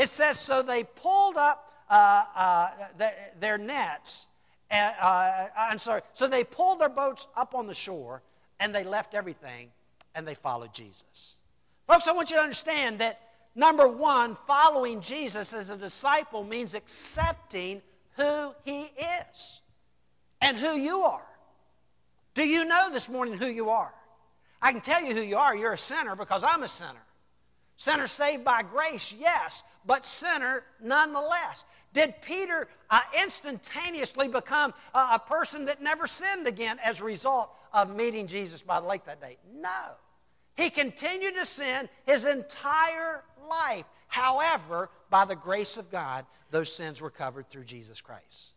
It 0.00 0.08
says, 0.08 0.40
So 0.40 0.62
they 0.62 0.84
pulled 0.84 1.36
up 1.36 1.70
uh, 1.90 2.24
uh, 2.34 2.68
their, 2.96 3.12
their, 3.38 3.58
nets, 3.58 4.28
and, 4.70 4.94
uh, 4.98 5.48
I'm 5.58 5.76
sorry, 5.76 6.00
so 6.14 6.26
they 6.26 6.42
pulled 6.42 6.80
their 6.80 6.88
boats 6.88 7.28
up 7.36 7.54
on 7.54 7.66
the 7.66 7.74
shore 7.74 8.22
and 8.60 8.74
they 8.74 8.82
left 8.82 9.14
everything 9.14 9.70
and 10.14 10.26
they 10.26 10.34
followed 10.34 10.72
Jesus. 10.72 11.36
Folks, 11.86 12.08
I 12.08 12.12
want 12.12 12.30
you 12.30 12.36
to 12.36 12.42
understand 12.42 13.00
that 13.00 13.20
number 13.54 13.88
one, 13.88 14.36
following 14.36 15.02
Jesus 15.02 15.52
as 15.52 15.68
a 15.68 15.76
disciple 15.76 16.44
means 16.44 16.72
accepting 16.72 17.82
who 18.16 18.54
he 18.64 18.84
is 19.32 19.60
and 20.40 20.56
who 20.56 20.78
you 20.78 21.00
are. 21.00 21.28
Do 22.32 22.48
you 22.48 22.64
know 22.64 22.88
this 22.90 23.10
morning 23.10 23.34
who 23.34 23.46
you 23.48 23.68
are? 23.68 23.92
I 24.62 24.72
can 24.72 24.80
tell 24.80 25.04
you 25.04 25.14
who 25.14 25.22
you 25.22 25.36
are. 25.36 25.54
You're 25.54 25.74
a 25.74 25.78
sinner 25.78 26.16
because 26.16 26.42
I'm 26.42 26.62
a 26.62 26.68
sinner. 26.68 27.04
Sinner 27.80 28.08
saved 28.08 28.44
by 28.44 28.62
grace, 28.62 29.10
yes, 29.18 29.64
but 29.86 30.04
sinner 30.04 30.64
nonetheless. 30.82 31.64
Did 31.94 32.12
Peter 32.20 32.68
uh, 32.90 33.00
instantaneously 33.22 34.28
become 34.28 34.74
a 34.92 35.18
person 35.18 35.64
that 35.64 35.80
never 35.80 36.06
sinned 36.06 36.46
again 36.46 36.78
as 36.84 37.00
a 37.00 37.04
result 37.04 37.50
of 37.72 37.96
meeting 37.96 38.26
Jesus 38.26 38.60
by 38.60 38.80
the 38.80 38.86
lake 38.86 39.06
that 39.06 39.22
day? 39.22 39.38
No. 39.50 39.94
He 40.58 40.68
continued 40.68 41.36
to 41.36 41.46
sin 41.46 41.88
his 42.04 42.26
entire 42.26 43.24
life. 43.48 43.86
However, 44.08 44.90
by 45.08 45.24
the 45.24 45.34
grace 45.34 45.78
of 45.78 45.90
God, 45.90 46.26
those 46.50 46.70
sins 46.70 47.00
were 47.00 47.08
covered 47.08 47.48
through 47.48 47.64
Jesus 47.64 48.02
Christ. 48.02 48.52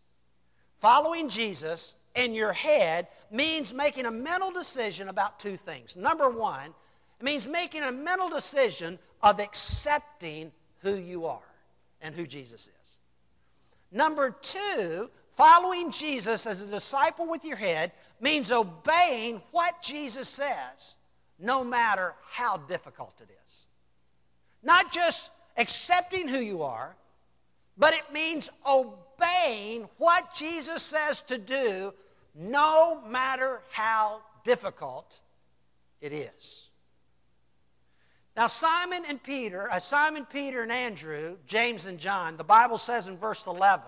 Following 0.80 1.30
Jesus 1.30 1.96
in 2.14 2.34
your 2.34 2.52
head 2.52 3.08
means 3.32 3.74
making 3.74 4.06
a 4.06 4.12
mental 4.12 4.52
decision 4.52 5.08
about 5.08 5.40
two 5.40 5.56
things. 5.56 5.96
Number 5.96 6.30
one, 6.30 6.74
it 7.22 7.24
means 7.24 7.48
making 7.48 7.84
a 7.84 7.92
mental 7.94 8.28
decision 8.28 9.00
of 9.24 9.40
accepting 9.40 10.52
who 10.82 10.96
you 10.96 11.26
are 11.26 11.40
and 12.02 12.14
who 12.14 12.28
Jesus 12.28 12.70
is. 12.82 13.00
Number 13.92 14.32
two, 14.32 15.10
following 15.32 15.92
Jesus 15.92 16.46
as 16.46 16.62
a 16.62 16.68
disciple 16.68 17.28
with 17.28 17.46
your 17.46 17.58
head 17.58 17.92
means 18.20 18.52
obeying 18.52 19.42
what 19.52 19.82
Jesus 19.82 20.28
says, 20.28 20.98
no 21.40 21.64
matter 21.64 22.14
how 22.30 22.58
difficult 22.58 23.22
it 23.22 23.34
is. 23.46 23.68
Not 24.62 24.92
just 24.92 25.32
accepting 25.58 26.28
who 26.28 26.40
you 26.40 26.64
are, 26.64 26.96
but 27.78 27.94
it 27.94 28.14
means 28.14 28.50
obeying 28.68 29.88
what 29.98 30.34
Jesus 30.36 30.84
says 30.84 31.22
to 31.22 31.38
do, 31.38 31.94
no 32.36 33.02
matter 33.08 33.62
how 33.72 34.22
difficult 34.44 35.22
it 36.02 36.12
is. 36.12 36.70
Now, 38.36 38.48
Simon 38.48 39.04
and 39.08 39.22
Peter, 39.22 39.70
uh, 39.72 39.78
Simon, 39.80 40.26
Peter, 40.26 40.64
and 40.64 40.72
Andrew, 40.72 41.38
James 41.46 41.86
and 41.86 42.00
John, 42.00 42.36
the 42.36 42.44
Bible 42.44 42.80
says 42.80 43.08
in 43.08 43.18
verse 43.18 43.46
11, 43.46 43.84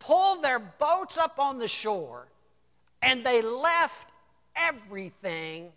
pulled 0.00 0.42
their 0.42 0.58
boats 0.58 1.16
up 1.16 1.38
on 1.38 1.58
the 1.58 1.68
shore 1.68 2.26
and 3.00 3.24
they 3.24 3.40
left 3.42 4.10
everything, 4.56 5.70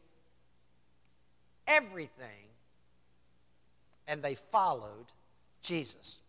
everything, 1.67 2.49
and 4.07 4.23
they 4.23 4.35
followed 4.35 5.05
Jesus. 5.61 6.21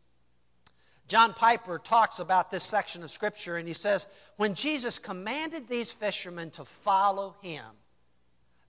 John 1.09 1.33
Piper 1.33 1.79
talks 1.79 2.18
about 2.18 2.50
this 2.50 2.64
section 2.64 3.02
of 3.02 3.11
Scripture 3.11 3.57
and 3.57 3.68
he 3.68 3.74
says, 3.74 4.09
When 4.37 4.55
Jesus 4.55 4.98
commanded 4.98 5.68
these 5.68 5.92
fishermen 5.92 6.50
to 6.50 6.64
follow 6.64 7.37
him, 7.42 7.64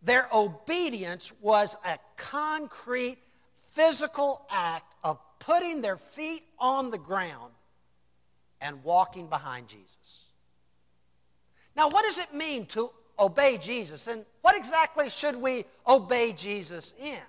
their 0.07 0.27
obedience 0.33 1.33
was 1.41 1.77
a 1.85 1.99
concrete, 2.15 3.17
physical 3.71 4.47
act 4.49 4.95
of 5.03 5.19
putting 5.39 5.81
their 5.81 5.97
feet 5.97 6.43
on 6.57 6.91
the 6.91 6.97
ground 6.97 7.53
and 8.61 8.83
walking 8.83 9.27
behind 9.27 9.67
Jesus. 9.67 10.27
Now, 11.75 11.89
what 11.89 12.05
does 12.05 12.19
it 12.19 12.33
mean 12.33 12.65
to 12.67 12.89
obey 13.19 13.57
Jesus? 13.57 14.07
And 14.07 14.25
what 14.41 14.55
exactly 14.55 15.09
should 15.09 15.35
we 15.35 15.65
obey 15.85 16.33
Jesus 16.35 16.93
in? 16.99 17.19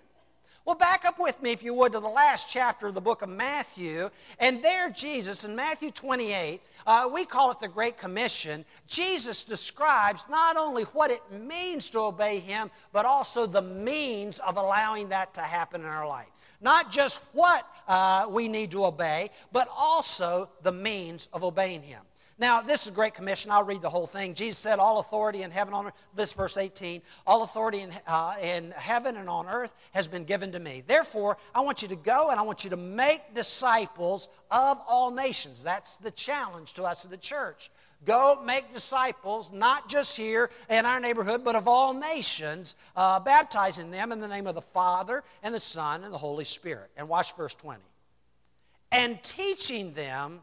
Well, 0.68 0.76
back 0.76 1.06
up 1.06 1.18
with 1.18 1.40
me, 1.40 1.52
if 1.52 1.62
you 1.62 1.72
would, 1.72 1.92
to 1.92 2.00
the 2.00 2.08
last 2.10 2.50
chapter 2.50 2.88
of 2.88 2.94
the 2.94 3.00
book 3.00 3.22
of 3.22 3.30
Matthew. 3.30 4.10
And 4.38 4.62
there, 4.62 4.90
Jesus, 4.90 5.44
in 5.44 5.56
Matthew 5.56 5.90
28, 5.90 6.60
uh, 6.86 7.08
we 7.10 7.24
call 7.24 7.50
it 7.52 7.58
the 7.58 7.68
Great 7.68 7.96
Commission. 7.96 8.66
Jesus 8.86 9.44
describes 9.44 10.26
not 10.28 10.58
only 10.58 10.82
what 10.82 11.10
it 11.10 11.22
means 11.32 11.88
to 11.88 12.00
obey 12.00 12.40
Him, 12.40 12.70
but 12.92 13.06
also 13.06 13.46
the 13.46 13.62
means 13.62 14.40
of 14.40 14.58
allowing 14.58 15.08
that 15.08 15.32
to 15.32 15.40
happen 15.40 15.80
in 15.80 15.86
our 15.86 16.06
life. 16.06 16.28
Not 16.60 16.92
just 16.92 17.24
what 17.32 17.66
uh, 17.88 18.26
we 18.30 18.46
need 18.46 18.70
to 18.72 18.84
obey, 18.84 19.30
but 19.50 19.68
also 19.74 20.50
the 20.64 20.72
means 20.72 21.30
of 21.32 21.44
obeying 21.44 21.80
Him. 21.80 22.02
Now, 22.40 22.60
this 22.60 22.82
is 22.82 22.88
a 22.88 22.94
great 22.94 23.14
commission. 23.14 23.50
I'll 23.50 23.64
read 23.64 23.82
the 23.82 23.90
whole 23.90 24.06
thing. 24.06 24.34
Jesus 24.34 24.58
said, 24.58 24.78
All 24.78 25.00
authority 25.00 25.42
in 25.42 25.50
heaven 25.50 25.74
on 25.74 25.86
earth, 25.86 25.94
this 26.14 26.32
verse 26.32 26.56
18, 26.56 27.02
all 27.26 27.42
authority 27.42 27.80
in, 27.80 27.90
uh, 28.06 28.34
in 28.40 28.70
heaven 28.70 29.16
and 29.16 29.28
on 29.28 29.48
earth 29.48 29.74
has 29.92 30.06
been 30.06 30.22
given 30.22 30.52
to 30.52 30.60
me. 30.60 30.84
Therefore, 30.86 31.36
I 31.52 31.62
want 31.62 31.82
you 31.82 31.88
to 31.88 31.96
go 31.96 32.30
and 32.30 32.38
I 32.38 32.44
want 32.44 32.62
you 32.62 32.70
to 32.70 32.76
make 32.76 33.34
disciples 33.34 34.28
of 34.52 34.78
all 34.88 35.10
nations. 35.10 35.64
That's 35.64 35.96
the 35.96 36.12
challenge 36.12 36.74
to 36.74 36.84
us 36.84 37.04
in 37.04 37.10
the 37.10 37.16
church. 37.16 37.70
Go 38.04 38.40
make 38.44 38.72
disciples, 38.72 39.52
not 39.52 39.88
just 39.88 40.16
here 40.16 40.50
in 40.70 40.86
our 40.86 41.00
neighborhood, 41.00 41.44
but 41.44 41.56
of 41.56 41.66
all 41.66 41.92
nations, 41.92 42.76
uh, 42.94 43.18
baptizing 43.18 43.90
them 43.90 44.12
in 44.12 44.20
the 44.20 44.28
name 44.28 44.46
of 44.46 44.54
the 44.54 44.62
Father 44.62 45.24
and 45.42 45.52
the 45.52 45.58
Son 45.58 46.04
and 46.04 46.14
the 46.14 46.18
Holy 46.18 46.44
Spirit. 46.44 46.90
And 46.96 47.08
watch 47.08 47.34
verse 47.34 47.56
20. 47.56 47.80
And 48.92 49.20
teaching 49.24 49.92
them 49.94 50.40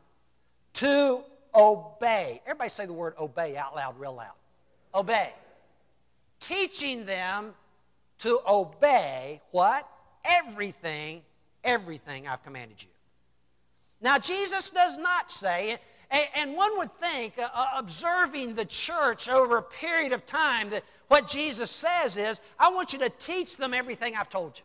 to 0.73 1.23
obey. 1.55 2.41
Everybody 2.45 2.69
say 2.69 2.85
the 2.85 2.93
word 2.93 3.13
obey 3.19 3.57
out 3.57 3.75
loud, 3.75 3.99
real 3.99 4.15
loud. 4.15 4.33
Obey. 4.93 5.31
Teaching 6.39 7.05
them 7.05 7.53
to 8.19 8.39
obey 8.47 9.41
what? 9.51 9.87
Everything, 10.25 11.21
everything 11.63 12.27
I've 12.27 12.43
commanded 12.43 12.81
you. 12.81 12.89
Now, 14.01 14.17
Jesus 14.17 14.69
does 14.69 14.97
not 14.97 15.31
say, 15.31 15.77
And, 16.11 16.55
one 16.55 16.77
would 16.77 16.91
think, 16.97 17.37
uh, 17.37 17.49
uh, 17.53 17.67
observing 17.77 18.55
the 18.55 18.65
church 18.65 19.29
over 19.29 19.57
a 19.57 19.63
period 19.63 20.13
of 20.13 20.25
time, 20.25 20.69
that 20.69 20.83
what 21.07 21.27
Jesus 21.27 21.71
says 21.71 22.17
is, 22.17 22.41
I 22.59 22.69
want 22.69 22.93
you 22.93 22.99
to 22.99 23.09
teach 23.09 23.57
them 23.57 23.73
everything 23.73 24.15
I've 24.15 24.29
told 24.29 24.57
you. 24.59 24.63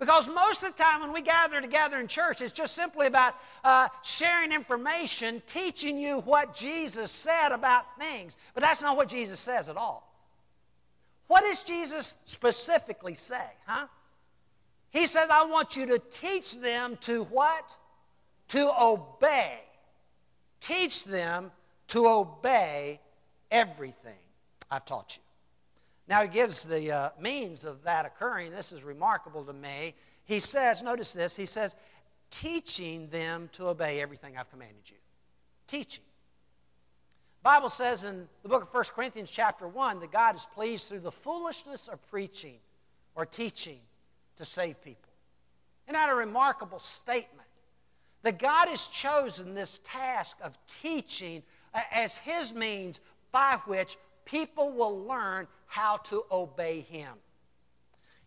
Because 0.00 0.28
most 0.30 0.62
of 0.62 0.74
the 0.74 0.82
time 0.82 1.02
when 1.02 1.12
we 1.12 1.20
gather 1.20 1.60
together 1.60 2.00
in 2.00 2.06
church, 2.06 2.40
it's 2.40 2.52
just 2.52 2.74
simply 2.74 3.06
about 3.06 3.34
uh, 3.62 3.86
sharing 4.02 4.50
information, 4.50 5.42
teaching 5.46 5.98
you 5.98 6.20
what 6.20 6.54
Jesus 6.54 7.10
said 7.10 7.50
about 7.50 7.84
things. 7.98 8.38
But 8.54 8.62
that's 8.62 8.80
not 8.80 8.96
what 8.96 9.10
Jesus 9.10 9.38
says 9.38 9.68
at 9.68 9.76
all. 9.76 10.10
What 11.26 11.42
does 11.42 11.62
Jesus 11.62 12.16
specifically 12.24 13.12
say, 13.12 13.44
huh? 13.66 13.86
He 14.88 15.06
says, 15.06 15.28
I 15.30 15.44
want 15.44 15.76
you 15.76 15.86
to 15.86 15.98
teach 16.10 16.58
them 16.58 16.96
to 17.02 17.24
what? 17.24 17.76
To 18.48 18.72
obey. 18.80 19.60
Teach 20.60 21.04
them 21.04 21.52
to 21.88 22.08
obey 22.08 23.00
everything 23.50 24.18
I've 24.70 24.86
taught 24.86 25.18
you. 25.18 25.29
Now, 26.10 26.22
he 26.22 26.28
gives 26.28 26.64
the 26.64 26.90
uh, 26.90 27.10
means 27.20 27.64
of 27.64 27.84
that 27.84 28.04
occurring. 28.04 28.50
This 28.50 28.72
is 28.72 28.82
remarkable 28.82 29.44
to 29.44 29.52
me. 29.52 29.94
He 30.24 30.40
says, 30.40 30.82
notice 30.82 31.12
this, 31.12 31.36
he 31.36 31.46
says, 31.46 31.76
teaching 32.32 33.06
them 33.10 33.48
to 33.52 33.68
obey 33.68 34.02
everything 34.02 34.36
I've 34.36 34.50
commanded 34.50 34.90
you. 34.90 34.96
Teaching. 35.68 36.02
Bible 37.44 37.70
says 37.70 38.04
in 38.04 38.26
the 38.42 38.48
book 38.48 38.64
of 38.64 38.74
1 38.74 38.84
Corinthians 38.92 39.30
chapter 39.30 39.68
1 39.68 40.00
that 40.00 40.10
God 40.10 40.34
is 40.34 40.48
pleased 40.52 40.88
through 40.88 40.98
the 40.98 41.12
foolishness 41.12 41.86
of 41.86 42.04
preaching 42.10 42.56
or 43.14 43.24
teaching 43.24 43.78
to 44.36 44.44
save 44.44 44.82
people. 44.82 45.12
Isn't 45.86 45.94
that 45.94 46.10
a 46.10 46.16
remarkable 46.16 46.80
statement? 46.80 47.46
That 48.24 48.40
God 48.40 48.68
has 48.68 48.88
chosen 48.88 49.54
this 49.54 49.78
task 49.84 50.38
of 50.42 50.58
teaching 50.66 51.44
as 51.92 52.18
His 52.18 52.52
means 52.52 53.00
by 53.30 53.58
which 53.66 53.96
people 54.30 54.72
will 54.72 55.04
learn 55.06 55.48
how 55.66 55.96
to 55.96 56.22
obey 56.30 56.80
Him. 56.80 57.12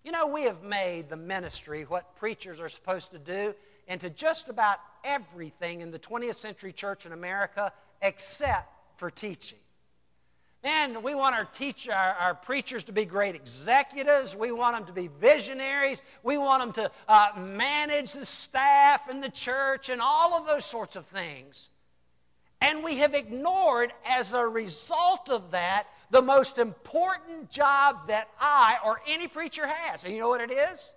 You 0.03 0.11
know, 0.11 0.27
we 0.27 0.43
have 0.43 0.63
made 0.63 1.09
the 1.09 1.15
ministry 1.15 1.83
what 1.83 2.15
preachers 2.15 2.59
are 2.59 2.69
supposed 2.69 3.11
to 3.11 3.19
do 3.19 3.55
into 3.87 4.09
just 4.09 4.49
about 4.49 4.79
everything 5.03 5.81
in 5.81 5.91
the 5.91 5.99
20th 5.99 6.35
century 6.35 6.73
church 6.73 7.05
in 7.05 7.13
America 7.13 7.71
except 8.01 8.67
for 8.97 9.09
teaching. 9.09 9.59
Man, 10.63 11.03
we 11.03 11.13
want 11.13 11.35
our 11.35 11.43
teacher, 11.43 11.91
our, 11.91 12.13
our, 12.13 12.33
preachers 12.33 12.83
to 12.85 12.93
be 12.93 13.03
great 13.03 13.35
executives. 13.35 14.33
We 14.33 14.53
want 14.53 14.77
them 14.77 14.85
to 14.85 14.93
be 14.93 15.09
visionaries. 15.19 16.01
We 16.23 16.37
want 16.37 16.63
them 16.63 16.85
to 16.85 16.91
uh, 17.09 17.31
manage 17.37 18.13
the 18.13 18.23
staff 18.23 19.09
and 19.09 19.21
the 19.21 19.29
church 19.29 19.89
and 19.89 19.99
all 20.01 20.33
of 20.35 20.47
those 20.47 20.63
sorts 20.63 20.95
of 20.95 21.05
things. 21.05 21.69
And 22.63 22.81
we 22.81 22.95
have 22.99 23.13
ignored, 23.13 23.91
as 24.07 24.31
a 24.31 24.47
result 24.47 25.29
of 25.29 25.51
that, 25.51 25.83
the 26.11 26.21
most 26.21 26.57
important 26.57 27.49
job 27.49 28.07
that 28.07 28.29
I 28.39 28.77
or 28.85 29.01
any 29.05 29.27
preacher 29.27 29.67
has. 29.67 30.05
And 30.05 30.13
you 30.13 30.21
know 30.21 30.29
what 30.29 30.39
it 30.39 30.49
is? 30.49 30.95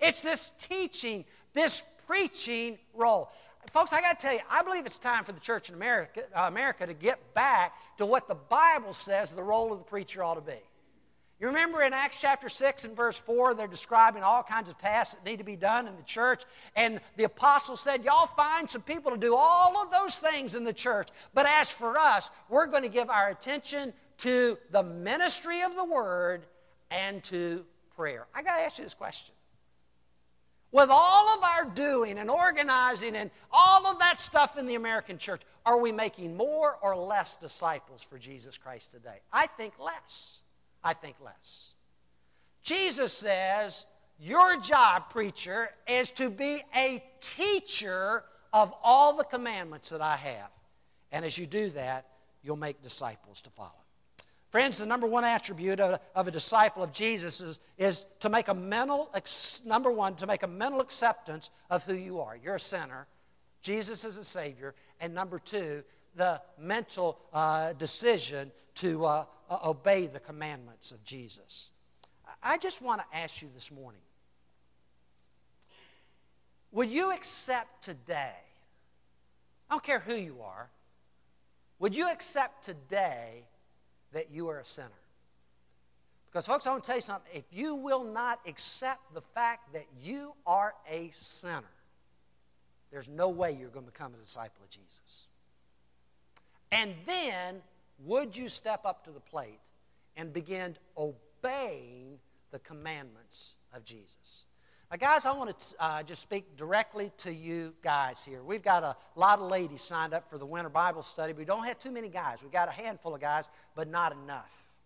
It's 0.00 0.20
this 0.20 0.50
teaching, 0.58 1.24
this 1.52 1.84
preaching 2.08 2.76
role. 2.92 3.30
Folks, 3.70 3.92
I 3.92 4.00
got 4.00 4.18
to 4.18 4.26
tell 4.26 4.34
you, 4.34 4.40
I 4.50 4.64
believe 4.64 4.84
it's 4.84 4.98
time 4.98 5.22
for 5.22 5.30
the 5.30 5.38
church 5.38 5.68
in 5.68 5.76
America, 5.76 6.24
uh, 6.34 6.46
America 6.48 6.84
to 6.88 6.94
get 6.94 7.34
back 7.34 7.74
to 7.98 8.06
what 8.06 8.26
the 8.26 8.34
Bible 8.34 8.92
says 8.92 9.32
the 9.32 9.44
role 9.44 9.72
of 9.72 9.78
the 9.78 9.84
preacher 9.84 10.24
ought 10.24 10.34
to 10.34 10.40
be. 10.40 10.58
You 11.38 11.48
remember 11.48 11.82
in 11.82 11.92
Acts 11.92 12.18
chapter 12.20 12.48
6 12.48 12.86
and 12.86 12.96
verse 12.96 13.18
4, 13.18 13.54
they're 13.54 13.66
describing 13.66 14.22
all 14.22 14.42
kinds 14.42 14.70
of 14.70 14.78
tasks 14.78 15.14
that 15.14 15.28
need 15.28 15.36
to 15.38 15.44
be 15.44 15.56
done 15.56 15.86
in 15.86 15.94
the 15.96 16.02
church. 16.02 16.44
And 16.74 16.98
the 17.16 17.24
apostle 17.24 17.76
said, 17.76 18.04
Y'all 18.04 18.26
find 18.26 18.70
some 18.70 18.80
people 18.80 19.10
to 19.10 19.18
do 19.18 19.34
all 19.36 19.76
of 19.76 19.90
those 19.90 20.18
things 20.18 20.54
in 20.54 20.64
the 20.64 20.72
church. 20.72 21.08
But 21.34 21.46
as 21.46 21.70
for 21.70 21.98
us, 21.98 22.30
we're 22.48 22.66
going 22.66 22.84
to 22.84 22.88
give 22.88 23.10
our 23.10 23.28
attention 23.28 23.92
to 24.18 24.56
the 24.70 24.82
ministry 24.82 25.60
of 25.60 25.76
the 25.76 25.84
word 25.84 26.46
and 26.90 27.22
to 27.24 27.66
prayer. 27.94 28.26
I 28.34 28.42
got 28.42 28.56
to 28.56 28.62
ask 28.62 28.78
you 28.78 28.84
this 28.84 28.94
question 28.94 29.34
with 30.72 30.88
all 30.90 31.38
of 31.38 31.42
our 31.42 31.70
doing 31.74 32.18
and 32.18 32.30
organizing 32.30 33.16
and 33.16 33.30
all 33.50 33.86
of 33.86 33.98
that 33.98 34.18
stuff 34.18 34.58
in 34.58 34.66
the 34.66 34.74
American 34.74 35.16
church, 35.16 35.40
are 35.64 35.80
we 35.80 35.90
making 35.90 36.36
more 36.36 36.76
or 36.82 36.96
less 36.96 37.36
disciples 37.36 38.02
for 38.02 38.18
Jesus 38.18 38.58
Christ 38.58 38.92
today? 38.92 39.20
I 39.32 39.46
think 39.46 39.74
less. 39.78 40.42
I 40.86 40.92
think 40.92 41.16
less. 41.20 41.72
Jesus 42.62 43.12
says, 43.12 43.86
Your 44.20 44.60
job, 44.60 45.10
preacher, 45.10 45.68
is 45.88 46.10
to 46.12 46.30
be 46.30 46.60
a 46.76 47.02
teacher 47.20 48.22
of 48.52 48.72
all 48.84 49.16
the 49.16 49.24
commandments 49.24 49.90
that 49.90 50.00
I 50.00 50.14
have. 50.14 50.50
And 51.10 51.24
as 51.24 51.36
you 51.36 51.44
do 51.44 51.70
that, 51.70 52.06
you'll 52.44 52.54
make 52.54 52.84
disciples 52.84 53.40
to 53.40 53.50
follow. 53.50 53.72
Friends, 54.50 54.78
the 54.78 54.86
number 54.86 55.08
one 55.08 55.24
attribute 55.24 55.80
of, 55.80 55.98
of, 56.14 56.28
a 56.28 56.30
disciple 56.30 56.84
of 56.84 56.92
Jesus 56.92 57.40
is, 57.40 57.58
is 57.78 58.06
to 58.20 58.28
make 58.28 58.46
a 58.46 58.54
mental, 58.54 59.10
number 59.64 59.90
one, 59.90 60.14
to 60.14 60.26
make 60.28 60.44
a 60.44 60.48
mental 60.48 60.80
acceptance 60.80 61.50
of 61.68 61.82
who 61.82 61.94
you 61.94 62.20
are. 62.20 62.36
You're 62.36 62.54
a 62.54 62.60
sinner. 62.60 63.08
Jesus 63.60 64.04
is 64.04 64.16
a 64.16 64.24
Savior. 64.24 64.76
And 65.00 65.12
number 65.12 65.40
two, 65.40 65.82
the 66.16 66.40
mental 66.58 67.18
uh, 67.32 67.74
decision 67.74 68.50
to 68.76 69.04
uh, 69.04 69.24
uh, 69.48 69.58
obey 69.64 70.06
the 70.06 70.20
commandments 70.20 70.90
of 70.90 71.04
Jesus. 71.04 71.70
I 72.42 72.58
just 72.58 72.82
want 72.82 73.00
to 73.00 73.16
ask 73.16 73.42
you 73.42 73.48
this 73.54 73.70
morning 73.70 74.00
would 76.72 76.90
you 76.90 77.12
accept 77.12 77.82
today, 77.82 78.34
I 79.70 79.74
don't 79.74 79.82
care 79.82 80.00
who 80.00 80.14
you 80.14 80.42
are, 80.42 80.68
would 81.78 81.94
you 81.94 82.10
accept 82.10 82.64
today 82.64 83.44
that 84.12 84.30
you 84.30 84.48
are 84.48 84.58
a 84.58 84.64
sinner. 84.64 84.88
Because, 86.30 86.46
folks, 86.46 86.66
I 86.66 86.70
want 86.70 86.84
to 86.84 86.86
tell 86.86 86.96
you 86.96 87.02
something. 87.02 87.30
If 87.34 87.44
you 87.50 87.76
will 87.76 88.04
not 88.04 88.40
accept 88.46 89.14
the 89.14 89.20
fact 89.20 89.72
that 89.72 89.86
you 90.02 90.34
are 90.46 90.74
a 90.90 91.10
sinner, 91.14 91.62
there's 92.90 93.08
no 93.08 93.30
way 93.30 93.52
you're 93.52 93.70
going 93.70 93.86
to 93.86 93.92
become 93.92 94.12
a 94.14 94.22
disciple 94.22 94.62
of 94.64 94.70
Jesus. 94.70 95.26
And 96.72 96.94
then, 97.04 97.62
would 98.00 98.36
you 98.36 98.48
step 98.48 98.84
up 98.84 99.04
to 99.04 99.10
the 99.10 99.20
plate 99.20 99.60
and 100.16 100.32
begin 100.32 100.76
obeying 100.96 102.18
the 102.50 102.58
commandments 102.58 103.56
of 103.72 103.84
Jesus? 103.84 104.46
Now, 104.90 104.98
guys, 104.98 105.26
I 105.26 105.32
want 105.32 105.58
to 105.58 105.74
uh, 105.80 106.02
just 106.04 106.22
speak 106.22 106.56
directly 106.56 107.10
to 107.18 107.34
you 107.34 107.74
guys 107.82 108.24
here. 108.24 108.42
We've 108.44 108.62
got 108.62 108.84
a 108.84 108.96
lot 109.16 109.40
of 109.40 109.50
ladies 109.50 109.82
signed 109.82 110.14
up 110.14 110.30
for 110.30 110.38
the 110.38 110.46
winter 110.46 110.68
Bible 110.68 111.02
study. 111.02 111.32
We 111.32 111.44
don't 111.44 111.66
have 111.66 111.78
too 111.78 111.90
many 111.90 112.08
guys. 112.08 112.42
We've 112.42 112.52
got 112.52 112.68
a 112.68 112.72
handful 112.72 113.14
of 113.14 113.20
guys, 113.20 113.48
but 113.74 113.88
not 113.88 114.12
enough. 114.12 114.76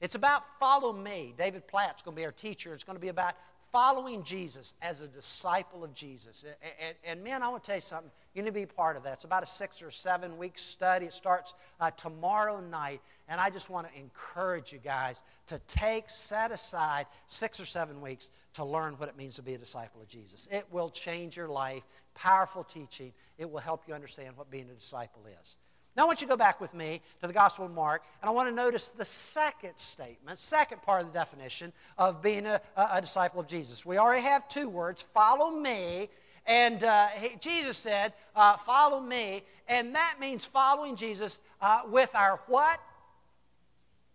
It's 0.00 0.14
about 0.14 0.42
follow 0.58 0.94
me. 0.94 1.34
David 1.36 1.68
Platt's 1.68 2.00
going 2.00 2.16
to 2.16 2.20
be 2.20 2.24
our 2.24 2.32
teacher. 2.32 2.72
It's 2.72 2.84
going 2.84 2.96
to 2.96 3.00
be 3.00 3.08
about 3.08 3.34
following 3.72 4.22
Jesus 4.22 4.74
as 4.82 5.00
a 5.00 5.08
disciple 5.08 5.84
of 5.84 5.94
Jesus. 5.94 6.44
And, 6.44 6.72
and, 6.80 6.96
and, 7.06 7.24
man, 7.24 7.42
I 7.42 7.48
want 7.48 7.62
to 7.62 7.66
tell 7.68 7.76
you 7.76 7.82
something. 7.82 8.10
You 8.34 8.42
need 8.42 8.48
to 8.48 8.54
be 8.54 8.66
part 8.66 8.96
of 8.96 9.02
that. 9.04 9.14
It's 9.14 9.24
about 9.24 9.42
a 9.42 9.46
six 9.46 9.82
or 9.82 9.90
seven 9.90 10.38
week 10.38 10.58
study. 10.58 11.06
It 11.06 11.12
starts 11.12 11.54
uh, 11.80 11.90
tomorrow 11.92 12.60
night. 12.60 13.00
And 13.28 13.40
I 13.40 13.50
just 13.50 13.70
want 13.70 13.92
to 13.92 13.98
encourage 13.98 14.72
you 14.72 14.78
guys 14.78 15.22
to 15.46 15.58
take, 15.66 16.10
set 16.10 16.50
aside 16.50 17.06
six 17.26 17.60
or 17.60 17.66
seven 17.66 18.00
weeks 18.00 18.30
to 18.54 18.64
learn 18.64 18.94
what 18.94 19.08
it 19.08 19.16
means 19.16 19.36
to 19.36 19.42
be 19.42 19.54
a 19.54 19.58
disciple 19.58 20.00
of 20.00 20.08
Jesus. 20.08 20.48
It 20.50 20.64
will 20.70 20.90
change 20.90 21.36
your 21.36 21.48
life. 21.48 21.82
Powerful 22.14 22.64
teaching. 22.64 23.12
It 23.38 23.50
will 23.50 23.60
help 23.60 23.84
you 23.86 23.94
understand 23.94 24.36
what 24.36 24.50
being 24.50 24.68
a 24.70 24.74
disciple 24.74 25.22
is. 25.40 25.58
Now, 26.00 26.04
I 26.04 26.06
want 26.06 26.22
you 26.22 26.26
to 26.28 26.30
go 26.30 26.36
back 26.38 26.62
with 26.62 26.72
me 26.72 27.02
to 27.20 27.26
the 27.26 27.32
Gospel 27.34 27.66
of 27.66 27.72
Mark, 27.72 28.02
and 28.22 28.30
I 28.30 28.32
want 28.32 28.48
to 28.48 28.54
notice 28.54 28.88
the 28.88 29.04
second 29.04 29.76
statement, 29.76 30.38
second 30.38 30.80
part 30.80 31.02
of 31.02 31.08
the 31.08 31.12
definition 31.12 31.74
of 31.98 32.22
being 32.22 32.46
a, 32.46 32.58
a 32.74 33.02
disciple 33.02 33.38
of 33.38 33.46
Jesus. 33.46 33.84
We 33.84 33.98
already 33.98 34.22
have 34.22 34.48
two 34.48 34.70
words 34.70 35.02
follow 35.02 35.50
me, 35.50 36.08
and 36.46 36.82
uh, 36.82 37.08
he, 37.08 37.36
Jesus 37.36 37.76
said, 37.76 38.14
uh, 38.34 38.56
Follow 38.56 38.98
me, 38.98 39.42
and 39.68 39.94
that 39.94 40.14
means 40.18 40.46
following 40.46 40.96
Jesus 40.96 41.38
uh, 41.60 41.82
with 41.90 42.14
our 42.14 42.38
what? 42.46 42.78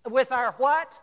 With 0.09 0.31
our 0.31 0.53
what? 0.53 0.99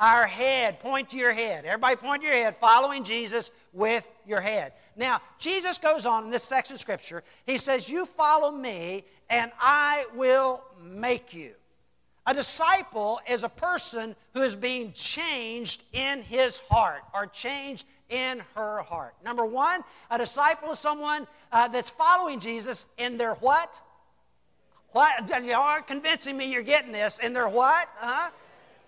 Our 0.00 0.26
head. 0.26 0.80
Point 0.80 1.10
to 1.10 1.16
your 1.16 1.32
head. 1.32 1.64
Everybody 1.64 1.94
point 1.94 2.22
to 2.22 2.26
your 2.26 2.36
head, 2.36 2.56
following 2.56 3.04
Jesus 3.04 3.52
with 3.72 4.10
your 4.26 4.40
head. 4.40 4.72
Now, 4.96 5.20
Jesus 5.38 5.78
goes 5.78 6.06
on 6.06 6.24
in 6.24 6.30
this 6.30 6.42
section 6.42 6.74
of 6.74 6.80
Scripture. 6.80 7.22
He 7.46 7.58
says, 7.58 7.88
You 7.88 8.04
follow 8.04 8.50
me, 8.50 9.04
and 9.30 9.50
I 9.60 10.06
will 10.14 10.62
make 10.82 11.34
you. 11.34 11.52
A 12.26 12.32
disciple 12.32 13.20
is 13.28 13.44
a 13.44 13.48
person 13.48 14.16
who 14.32 14.42
is 14.42 14.56
being 14.56 14.92
changed 14.92 15.82
in 15.92 16.22
his 16.22 16.60
heart 16.70 17.02
or 17.12 17.26
changed 17.26 17.86
in 18.08 18.42
her 18.54 18.82
heart. 18.82 19.14
Number 19.24 19.44
one, 19.44 19.82
a 20.10 20.18
disciple 20.18 20.72
is 20.72 20.78
someone 20.78 21.26
uh, 21.52 21.68
that's 21.68 21.90
following 21.90 22.40
Jesus 22.40 22.86
in 22.96 23.18
their 23.18 23.34
what? 23.34 23.80
What? 24.92 25.30
You 25.44 25.54
aren't 25.54 25.86
convincing 25.86 26.36
me 26.36 26.50
you're 26.50 26.62
getting 26.62 26.92
this. 26.92 27.18
In 27.18 27.34
their 27.34 27.48
what? 27.48 27.88
Huh? 27.96 28.30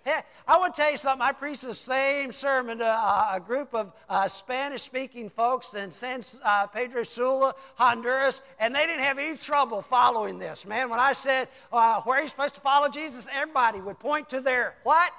Hey, 0.07 0.21
I 0.47 0.57
want 0.57 0.77
to 0.77 0.83
tell 0.83 0.93
you 0.93 0.99
something. 0.99 1.27
I 1.27 1.33
preached 1.33 1.63
the 1.63 1.75
same 1.75 2.31
sermon 2.31 2.79
to 2.79 2.87
uh, 2.87 3.33
a 3.35 3.41
group 3.41 3.75
of 3.75 3.93
uh, 4.09 4.29
Spanish 4.29 4.83
speaking 4.83 5.29
folks 5.29 5.75
in 5.75 5.91
San 5.91 6.21
uh, 6.45 6.69
Pedro 6.69 7.03
Sula, 7.03 7.57
Honduras, 7.75 8.41
and 8.61 8.73
they 8.73 8.87
didn't 8.87 9.03
have 9.03 9.19
any 9.19 9.37
trouble 9.37 9.83
following 9.83 10.39
this. 10.39 10.65
Man, 10.65 10.91
when 10.91 11.01
I 11.01 11.13
said, 11.13 11.49
uh, 11.73 12.03
Where 12.03 12.21
are 12.21 12.23
you 12.23 12.29
supposed 12.29 12.55
to 12.55 12.61
follow 12.61 12.89
Jesus? 12.89 13.27
Everybody 13.35 13.81
would 13.81 13.99
point 13.99 14.29
to 14.29 14.41
their 14.41 14.77
what? 14.85 15.11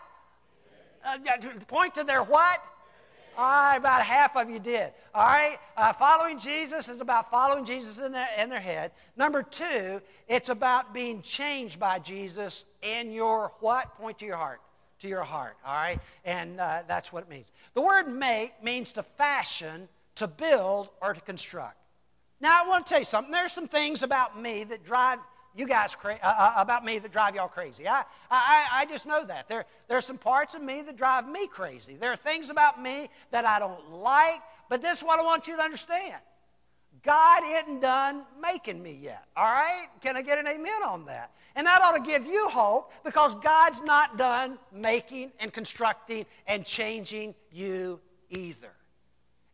Uh, 1.05 1.17
point 1.67 1.93
to 1.95 2.05
their 2.05 2.23
what? 2.23 2.59
Right, 3.37 3.75
about 3.75 4.01
half 4.03 4.37
of 4.37 4.49
you 4.49 4.59
did. 4.59 4.93
All 5.13 5.27
right, 5.27 5.57
uh, 5.75 5.91
following 5.91 6.39
Jesus 6.39 6.87
is 6.87 7.01
about 7.01 7.29
following 7.29 7.65
Jesus 7.65 7.99
in 7.99 8.13
their, 8.13 8.27
in 8.39 8.49
their 8.49 8.61
head. 8.61 8.91
Number 9.17 9.43
two, 9.43 10.01
it's 10.29 10.47
about 10.47 10.93
being 10.93 11.21
changed 11.21 11.77
by 11.77 11.99
Jesus 11.99 12.63
in 12.81 13.11
your 13.11 13.51
what? 13.59 13.93
Point 13.97 14.19
to 14.19 14.25
your 14.25 14.37
heart. 14.37 14.61
To 15.01 15.07
your 15.07 15.23
heart, 15.23 15.57
all 15.65 15.73
right? 15.73 15.99
And 16.25 16.59
uh, 16.59 16.81
that's 16.87 17.13
what 17.13 17.23
it 17.23 17.29
means. 17.29 17.51
The 17.75 17.81
word 17.81 18.07
make 18.07 18.63
means 18.63 18.93
to 18.93 19.03
fashion, 19.03 19.87
to 20.15 20.27
build, 20.27 20.89
or 21.01 21.13
to 21.13 21.21
construct. 21.21 21.77
Now, 22.41 22.63
I 22.63 22.67
want 22.67 22.85
to 22.85 22.89
tell 22.89 22.99
you 22.99 23.05
something. 23.05 23.31
There's 23.31 23.51
some 23.51 23.67
things 23.67 24.03
about 24.03 24.39
me 24.39 24.63
that 24.63 24.83
drive 24.83 25.19
you 25.57 25.67
guys 25.67 25.95
cra- 25.95 26.19
uh, 26.21 26.35
uh, 26.37 26.53
about 26.57 26.85
me 26.85 26.99
that 26.99 27.11
drive 27.11 27.35
y'all 27.35 27.47
crazy. 27.47 27.87
I, 27.87 28.03
I, 28.29 28.67
I 28.71 28.85
just 28.85 29.07
know 29.07 29.25
that. 29.25 29.49
There, 29.49 29.65
there 29.87 29.97
are 29.97 30.01
some 30.01 30.19
parts 30.19 30.53
of 30.53 30.61
me 30.61 30.83
that 30.83 30.95
drive 30.95 31.27
me 31.27 31.47
crazy. 31.47 31.95
There 31.95 32.11
are 32.11 32.17
things 32.17 32.51
about 32.51 32.81
me 32.81 33.09
that 33.31 33.43
I 33.43 33.57
don't 33.57 33.91
like, 33.91 34.39
but 34.69 34.83
this 34.83 34.99
is 34.99 35.03
what 35.03 35.19
I 35.19 35.23
want 35.23 35.47
you 35.47 35.57
to 35.57 35.63
understand. 35.63 36.21
God 37.07 37.43
isn't 37.45 37.79
done 37.79 38.23
making 38.41 38.83
me 38.83 38.99
yet, 39.01 39.23
all 39.37 39.45
right? 39.45 39.87
Can 40.01 40.17
I 40.17 40.21
get 40.21 40.39
an 40.39 40.45
amen 40.45 40.83
on 40.85 41.05
that? 41.05 41.31
And 41.55 41.65
that 41.65 41.81
ought 41.81 41.95
to 41.95 42.01
give 42.01 42.25
you 42.25 42.49
hope 42.51 42.91
because 43.05 43.33
God's 43.35 43.81
not 43.81 44.17
done 44.17 44.59
making 44.73 45.31
and 45.39 45.53
constructing 45.53 46.25
and 46.47 46.65
changing 46.65 47.33
you 47.49 48.01
either. 48.29 48.73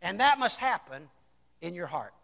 And 0.02 0.20
that 0.20 0.40
must 0.40 0.58
happen 0.58 1.08
in 1.62 1.76
your 1.76 1.86
heart. 1.86 2.16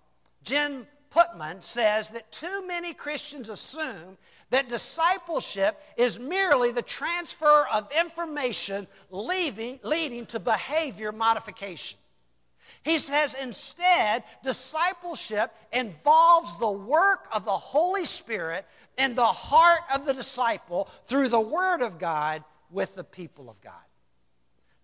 Jim 0.43 0.87
Putman 1.11 1.61
says 1.61 2.09
that 2.09 2.31
too 2.31 2.65
many 2.67 2.95
Christians 2.95 3.49
assume 3.49 4.17
that 4.49 4.67
discipleship 4.67 5.79
is 5.95 6.19
merely 6.19 6.71
the 6.71 6.81
transfer 6.81 7.67
of 7.71 7.87
information 7.97 8.87
leaving, 9.11 9.79
leading 9.83 10.25
to 10.25 10.39
behavior 10.39 11.11
modification. 11.11 11.99
He 12.83 12.97
says 12.97 13.35
instead, 13.41 14.23
discipleship 14.43 15.53
involves 15.73 16.59
the 16.59 16.71
work 16.71 17.27
of 17.33 17.45
the 17.45 17.51
Holy 17.51 18.05
Spirit 18.05 18.65
in 18.97 19.15
the 19.15 19.25
heart 19.25 19.81
of 19.93 20.05
the 20.05 20.13
disciple 20.13 20.89
through 21.05 21.29
the 21.29 21.39
Word 21.39 21.81
of 21.81 21.99
God 21.99 22.43
with 22.71 22.95
the 22.95 23.03
people 23.03 23.49
of 23.49 23.59
God. 23.61 23.73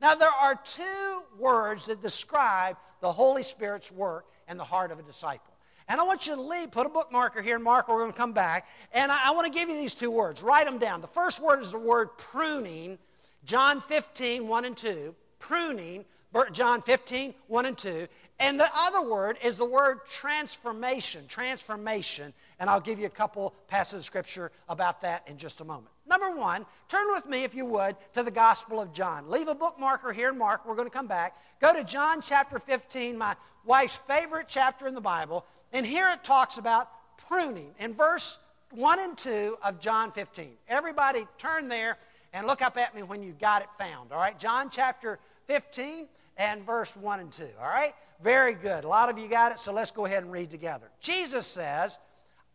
Now, 0.02 0.16
there 0.16 0.30
are 0.30 0.60
two 0.64 1.22
words 1.40 1.86
that 1.88 2.02
describe 2.02 2.78
the 3.00 3.12
Holy 3.12 3.44
Spirit's 3.44 3.92
work 3.92 4.26
in 4.50 4.58
the 4.58 4.64
heart 4.64 4.92
of 4.92 5.00
a 5.00 5.04
disciple. 5.04 5.54
And 5.88 6.02
I 6.02 6.04
want 6.04 6.28
you 6.28 6.36
to 6.36 6.42
leave, 6.42 6.72
put 6.72 6.88
a 6.88 6.90
bookmarker 6.90 7.44
here, 7.44 7.56
and 7.56 7.64
Mark, 7.64 7.88
we're 7.88 8.00
going 8.00 8.12
to 8.12 8.18
come 8.18 8.34
back. 8.34 8.68
And 8.94 9.12
I, 9.12 9.30
I 9.30 9.32
want 9.32 9.52
to 9.52 9.58
give 9.58 9.70
you 9.70 9.76
these 9.76 9.94
two 9.94 10.12
words. 10.12 10.42
Write 10.42 10.66
them 10.66 10.80
down. 10.80 11.02
The 11.02 11.08
first 11.08 11.42
word 11.42 11.62
is 11.62 11.72
the 11.72 11.80
word 11.80 12.10
pruning, 12.18 12.98
John 13.46 13.80
15, 13.82 14.48
1 14.48 14.66
and 14.66 14.76
2. 14.76 15.16
Pruning, 15.38 16.06
John 16.52 16.82
15, 16.82 17.34
1 17.48 17.66
and 17.66 17.78
2. 17.78 18.08
And 18.40 18.60
the 18.60 18.70
other 18.76 19.10
word 19.10 19.38
is 19.42 19.58
the 19.58 19.66
word 19.66 20.00
transformation, 20.10 21.24
transformation. 21.28 22.34
And 22.60 22.70
I'll 22.70 22.82
give 22.82 23.00
you 23.00 23.06
a 23.06 23.10
couple 23.10 23.54
passages 23.68 24.00
of 24.00 24.06
scripture 24.06 24.52
about 24.68 25.02
that 25.02 25.28
in 25.28 25.38
just 25.38 25.62
a 25.62 25.64
moment. 25.64 25.88
Number 26.08 26.36
one, 26.36 26.66
turn 26.90 27.08
with 27.14 27.26
me, 27.28 27.44
if 27.44 27.56
you 27.56 27.66
would, 27.66 27.96
to 28.14 28.24
the 28.24 28.32
Gospel 28.32 28.82
of 28.82 28.94
John. 28.94 29.30
Leave 29.30 29.48
a 29.48 29.56
bookmarker 29.56 30.14
here, 30.14 30.34
Mark. 30.34 30.66
We're 30.66 30.76
going 30.76 30.88
to 30.88 30.94
come 30.94 31.08
back. 31.08 31.38
Go 31.62 31.74
to 31.74 31.84
John 31.84 32.22
chapter 32.22 32.60
15, 32.60 33.18
my 33.18 33.36
wife's 33.66 33.96
favorite 33.96 34.48
chapter 34.50 34.88
in 34.88 34.94
the 34.94 35.02
Bible. 35.02 35.46
And 35.72 35.86
here 35.86 36.08
it 36.12 36.24
talks 36.24 36.58
about 36.58 36.90
pruning 37.18 37.74
in 37.80 37.94
verse 37.94 38.40
1 38.72 39.00
and 39.00 39.18
2 39.18 39.56
of 39.64 39.80
John 39.80 40.12
15. 40.12 40.52
Everybody 40.68 41.26
turn 41.38 41.70
there 41.70 41.98
and 42.34 42.46
look 42.46 42.62
up 42.62 42.78
at 42.78 42.94
me 42.94 43.02
when 43.02 43.24
you 43.24 43.32
got 43.32 43.62
it 43.62 43.70
found, 43.80 44.12
all 44.12 44.20
right? 44.20 44.38
John 44.38 44.70
chapter 44.70 45.20
15 45.46 46.08
and 46.38 46.66
verse 46.66 46.96
1 46.98 47.20
and 47.20 47.32
2, 47.32 47.44
all 47.60 47.68
right? 47.68 47.94
Very 48.22 48.54
good. 48.54 48.84
A 48.84 48.88
lot 48.88 49.10
of 49.10 49.18
you 49.18 49.30
got 49.30 49.52
it, 49.52 49.60
so 49.60 49.74
let's 49.74 49.92
go 49.92 50.06
ahead 50.06 50.24
and 50.24 50.32
read 50.32 50.50
together. 50.50 50.90
Jesus 51.00 51.46
says, 51.48 52.00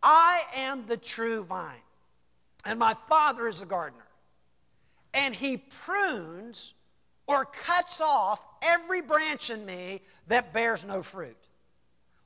I 0.03 0.43
am 0.57 0.87
the 0.87 0.97
true 0.97 1.45
vine, 1.45 1.83
and 2.65 2.79
my 2.79 2.95
Father 3.09 3.47
is 3.49 3.61
the 3.61 3.67
gardener. 3.67 4.07
And 5.13 5.35
he 5.35 5.57
prunes 5.57 6.75
or 7.27 7.45
cuts 7.45 8.01
off 8.01 8.45
every 8.63 9.03
branch 9.03 9.51
in 9.51 9.65
me 9.67 10.01
that 10.29 10.53
bears 10.53 10.85
no 10.85 11.03
fruit 11.03 11.37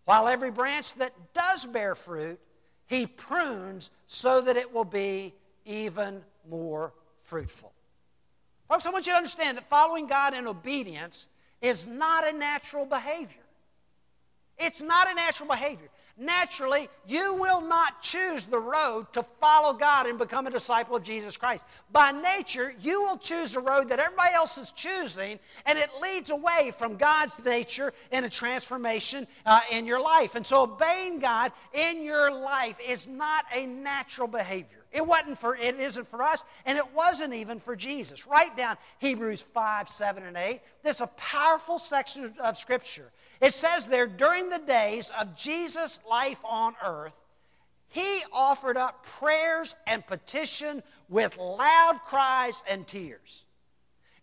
while 0.04 0.28
every 0.28 0.50
branch 0.50 0.94
that 0.94 1.12
does 1.32 1.66
bear 1.66 1.94
fruit, 1.94 2.38
he 2.86 3.06
prunes 3.06 3.90
so 4.06 4.42
that 4.42 4.56
it 4.56 4.72
will 4.72 4.84
be 4.84 5.34
even 5.64 6.22
more 6.48 6.92
fruitful. 7.20 7.72
Folks, 8.68 8.86
I 8.86 8.90
want 8.90 9.06
you 9.06 9.12
to 9.12 9.16
understand 9.16 9.56
that 9.56 9.68
following 9.68 10.06
God 10.06 10.34
in 10.34 10.46
obedience 10.46 11.28
is 11.64 11.88
not 11.88 12.26
a 12.26 12.36
natural 12.36 12.86
behavior. 12.86 13.40
It's 14.58 14.82
not 14.82 15.10
a 15.10 15.14
natural 15.14 15.48
behavior 15.48 15.88
naturally, 16.16 16.88
you 17.06 17.34
will 17.34 17.60
not 17.60 18.00
choose 18.00 18.46
the 18.46 18.58
road 18.58 19.06
to 19.12 19.22
follow 19.22 19.72
God 19.72 20.06
and 20.06 20.18
become 20.18 20.46
a 20.46 20.50
disciple 20.50 20.96
of 20.96 21.02
Jesus 21.02 21.36
Christ. 21.36 21.64
By 21.92 22.12
nature, 22.12 22.72
you 22.80 23.02
will 23.02 23.16
choose 23.16 23.54
the 23.54 23.60
road 23.60 23.88
that 23.88 23.98
everybody 23.98 24.34
else 24.34 24.56
is 24.58 24.72
choosing, 24.72 25.38
and 25.66 25.78
it 25.78 25.90
leads 26.00 26.30
away 26.30 26.72
from 26.76 26.96
God's 26.96 27.42
nature 27.44 27.92
and 28.12 28.24
a 28.24 28.30
transformation 28.30 29.26
uh, 29.44 29.60
in 29.72 29.86
your 29.86 30.02
life. 30.02 30.34
And 30.34 30.46
so, 30.46 30.62
obeying 30.62 31.18
God 31.18 31.52
in 31.72 32.02
your 32.02 32.32
life 32.32 32.78
is 32.86 33.06
not 33.06 33.44
a 33.54 33.66
natural 33.66 34.28
behavior. 34.28 34.83
It 34.94 35.04
wasn't 35.04 35.36
for 35.36 35.56
it 35.56 35.74
isn't 35.80 36.06
for 36.06 36.22
us, 36.22 36.44
and 36.64 36.78
it 36.78 36.94
wasn't 36.94 37.34
even 37.34 37.58
for 37.58 37.74
Jesus. 37.74 38.28
Write 38.28 38.56
down 38.56 38.76
Hebrews 39.00 39.42
5, 39.42 39.88
7, 39.88 40.22
and 40.22 40.36
8. 40.36 40.60
This 40.84 40.96
is 40.96 41.02
a 41.02 41.06
powerful 41.16 41.80
section 41.80 42.32
of 42.42 42.56
Scripture. 42.56 43.10
It 43.40 43.52
says 43.52 43.88
there, 43.88 44.06
during 44.06 44.50
the 44.50 44.60
days 44.60 45.10
of 45.20 45.36
Jesus' 45.36 45.98
life 46.08 46.38
on 46.44 46.74
earth, 46.84 47.20
he 47.88 48.20
offered 48.32 48.76
up 48.76 49.04
prayers 49.04 49.74
and 49.88 50.06
petition 50.06 50.82
with 51.08 51.38
loud 51.38 51.98
cries 52.06 52.62
and 52.70 52.86
tears. 52.86 53.44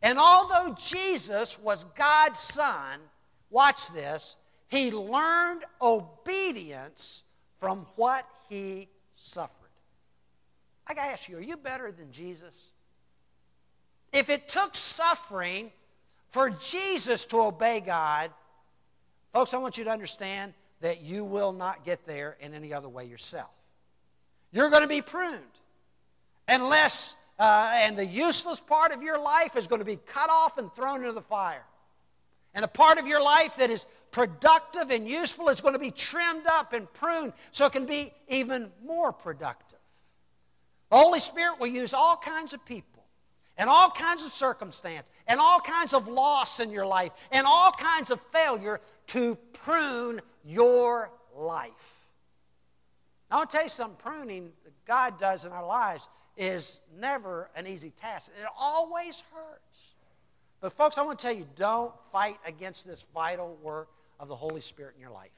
And 0.02 0.18
although 0.18 0.74
Jesus 0.80 1.60
was 1.60 1.84
God's 1.96 2.40
son, 2.40 3.02
watch 3.50 3.92
this, 3.92 4.38
he 4.70 4.92
learned 4.92 5.64
obedience 5.82 7.24
from 7.60 7.86
what 7.98 8.26
he 8.50 8.88
suffered. 9.16 9.61
I 10.92 10.94
gotta 10.94 11.12
ask 11.12 11.30
you, 11.30 11.38
are 11.38 11.42
you 11.42 11.58
better 11.58 11.92
than 11.92 12.12
Jesus? 12.12 12.72
If 14.14 14.30
it 14.30 14.48
took 14.50 14.76
suffering 14.76 15.72
for 16.30 16.50
Jesus 16.50 17.26
to 17.28 17.42
obey 17.42 17.80
God, 17.80 18.32
Folks, 19.34 19.54
I 19.54 19.58
want 19.58 19.78
you 19.78 19.86
to 19.86 19.90
understand 19.90 20.54
that 20.82 21.02
you 21.02 21.24
will 21.24 21.54
not 21.54 21.86
get 21.86 22.06
there 22.06 22.36
in 22.42 22.54
any 22.54 22.74
other 22.74 22.90
way 22.90 23.06
yourself. 23.06 23.52
You're 24.52 24.70
going 24.70 24.82
to 24.82 24.90
be 24.90 25.02
pruned. 25.02 25.42
Unless, 26.50 27.16
uh, 27.40 27.72
and 27.74 27.98
the 27.98 28.06
useless 28.06 28.60
part 28.60 28.92
of 28.92 29.02
your 29.02 29.22
life 29.22 29.56
is 29.56 29.68
going 29.68 29.80
to 29.80 29.86
be 29.86 29.98
cut 30.06 30.30
off 30.30 30.58
and 30.58 30.72
thrown 30.74 31.02
into 31.02 31.14
the 31.14 31.22
fire. 31.22 31.64
And 32.54 32.64
the 32.64 32.68
part 32.68 33.00
of 33.00 33.08
your 33.08 33.24
life 33.24 33.56
that 33.58 33.70
is 33.70 33.86
productive 34.12 34.92
and 34.92 35.08
useful 35.08 35.48
is 35.48 35.62
going 35.62 35.76
to 35.76 35.80
be 35.80 35.92
trimmed 35.92 36.46
up 36.48 36.74
and 36.74 36.92
pruned 36.92 37.32
so 37.52 37.66
it 37.68 37.72
can 37.72 37.86
be 37.86 38.12
even 38.28 38.70
more 38.86 39.14
productive. 39.14 39.80
The 40.92 40.98
Holy 40.98 41.20
Spirit 41.20 41.60
will 41.60 41.68
use 41.68 41.94
all 41.94 42.18
kinds 42.18 42.54
of 42.54 42.64
people 42.66 43.06
and 43.58 43.70
all 43.70 43.90
kinds 43.90 44.26
of 44.26 44.32
circumstance 44.32 45.10
and 45.26 45.40
all 45.40 45.62
kinds 45.62 45.94
of 45.94 46.10
loss 46.10 46.60
in 46.60 46.70
your 46.70 46.86
life 46.86 47.14
and 47.32 47.48
all 47.48 47.72
kinds 47.72 48.12
of 48.12 48.20
failure 48.34 48.82
to 49.08 49.36
prune 49.54 50.20
your 50.44 51.10
life. 51.34 52.10
Now, 53.30 53.38
I 53.38 53.40
want 53.40 53.52
to 53.52 53.58
tell 53.58 53.64
you 53.64 53.70
something 53.70 53.98
pruning 53.98 54.52
that 54.66 54.74
God 54.86 55.18
does 55.18 55.46
in 55.46 55.54
our 55.54 55.66
lives 55.66 56.10
is 56.36 56.82
never 57.00 57.50
an 57.56 57.68
easy 57.68 57.92
task. 57.92 58.32
It 58.38 58.48
always 58.60 59.24
hurts. 59.34 59.96
But, 60.60 60.74
folks, 60.74 60.98
I 60.98 61.04
want 61.04 61.20
to 61.20 61.26
tell 61.26 61.36
you 61.36 61.48
don't 61.56 61.94
fight 62.08 62.38
against 62.46 62.86
this 62.86 63.08
vital 63.14 63.58
work 63.64 63.88
of 64.20 64.28
the 64.28 64.36
Holy 64.36 64.62
Spirit 64.62 64.96
in 64.96 65.02
your 65.02 65.12
life. 65.12 65.32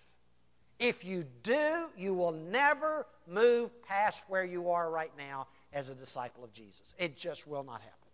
If 0.83 1.05
you 1.05 1.23
do, 1.43 1.87
you 1.95 2.13
will 2.13 2.33
never 2.33 3.07
move 3.25 3.71
past 3.83 4.25
where 4.27 4.43
you 4.43 4.69
are 4.71 4.91
right 4.91 5.13
now 5.17 5.47
as 5.71 5.89
a 5.89 5.95
disciple 5.95 6.43
of 6.43 6.51
Jesus. 6.51 6.93
It 6.99 7.15
just 7.15 7.47
will 7.47 7.63
not 7.63 7.79
happen. 7.79 8.09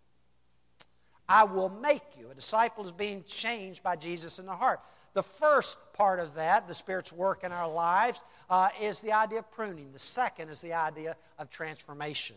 I 1.28 1.42
will 1.42 1.68
make 1.68 2.04
you. 2.16 2.30
A 2.30 2.34
disciple 2.34 2.84
is 2.84 2.92
being 2.92 3.24
changed 3.24 3.82
by 3.82 3.96
Jesus 3.96 4.38
in 4.38 4.46
the 4.46 4.54
heart. 4.54 4.78
The 5.14 5.22
first 5.24 5.78
part 5.94 6.20
of 6.20 6.36
that, 6.36 6.68
the 6.68 6.74
Spirit's 6.74 7.12
work 7.12 7.42
in 7.42 7.50
our 7.50 7.68
lives, 7.68 8.22
uh, 8.48 8.68
is 8.80 9.00
the 9.00 9.14
idea 9.14 9.40
of 9.40 9.50
pruning. 9.50 9.90
The 9.92 9.98
second 9.98 10.48
is 10.48 10.60
the 10.60 10.74
idea 10.74 11.16
of 11.40 11.50
transformation. 11.50 12.36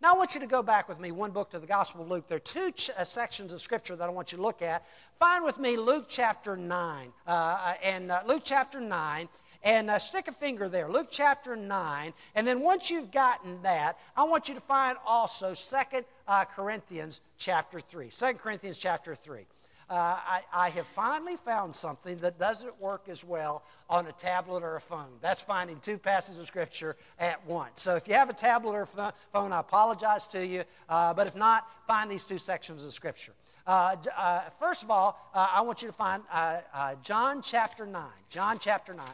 Now, 0.00 0.14
I 0.14 0.18
want 0.18 0.34
you 0.34 0.40
to 0.40 0.46
go 0.46 0.62
back 0.62 0.88
with 0.88 1.00
me 1.00 1.12
one 1.12 1.30
book 1.30 1.50
to 1.50 1.58
the 1.58 1.66
Gospel 1.66 2.02
of 2.02 2.10
Luke. 2.10 2.26
There 2.26 2.36
are 2.36 2.40
two 2.40 2.70
ch- 2.72 2.90
uh, 2.90 3.04
sections 3.04 3.54
of 3.54 3.60
Scripture 3.60 3.96
that 3.96 4.08
I 4.08 4.12
want 4.12 4.32
you 4.32 4.36
to 4.36 4.42
look 4.42 4.60
at. 4.60 4.86
Find 5.18 5.44
with 5.44 5.58
me 5.58 5.76
Luke 5.76 6.06
chapter 6.08 6.56
9. 6.56 7.12
Uh, 7.26 7.30
uh 7.30 7.74
and 7.82 8.10
uh, 8.10 8.20
Luke 8.26 8.42
chapter 8.44 8.80
9, 8.80 9.28
and 9.64 9.90
uh, 9.90 9.98
stick 9.98 10.28
a 10.28 10.32
finger 10.32 10.68
there. 10.68 10.88
Luke 10.88 11.08
chapter 11.10 11.56
9. 11.56 12.12
And 12.34 12.46
then 12.46 12.60
once 12.60 12.90
you've 12.90 13.10
gotten 13.10 13.62
that, 13.62 13.98
I 14.16 14.24
want 14.24 14.48
you 14.48 14.54
to 14.54 14.60
find 14.60 14.96
also 15.06 15.54
Second 15.54 16.04
uh, 16.28 16.44
Corinthians 16.44 17.20
chapter 17.38 17.80
3. 17.80 18.08
2 18.10 18.34
Corinthians 18.34 18.78
chapter 18.78 19.14
3 19.14 19.46
uh, 19.90 19.94
I, 19.94 20.40
I, 20.52 20.68
have 20.70 20.86
finally 20.86 21.36
found 21.36 21.76
something 21.76 22.16
that 22.18 22.38
doesn't 22.38 22.80
work 22.80 23.08
as 23.08 23.22
well 23.22 23.62
on 23.90 24.06
a 24.06 24.12
tablet 24.12 24.62
or 24.62 24.76
a 24.76 24.80
phone. 24.80 25.10
That's 25.20 25.42
finding 25.42 25.78
two 25.80 25.98
passages 25.98 26.40
of 26.40 26.46
Scripture 26.46 26.96
at 27.18 27.44
once. 27.46 27.82
So 27.82 27.94
if 27.96 28.08
you 28.08 28.14
have 28.14 28.30
a 28.30 28.34
tablet 28.34 28.72
or 28.72 28.82
a 28.82 29.12
phone, 29.32 29.52
I 29.52 29.60
apologize 29.60 30.26
to 30.28 30.44
you. 30.44 30.64
Uh, 30.88 31.12
but 31.12 31.26
if 31.26 31.36
not, 31.36 31.66
find 31.86 32.10
these 32.10 32.24
two 32.24 32.38
sections 32.38 32.84
of 32.84 32.92
Scripture. 32.92 33.32
Uh, 33.66 33.96
uh 34.16 34.40
first 34.58 34.82
of 34.82 34.90
all, 34.90 35.18
uh, 35.34 35.50
I 35.54 35.60
want 35.62 35.82
you 35.82 35.88
to 35.88 35.94
find 35.94 36.22
uh, 36.32 36.94
John 37.02 37.42
chapter 37.42 37.86
9. 37.86 38.02
John 38.30 38.58
chapter 38.58 38.94
9. 38.94 39.04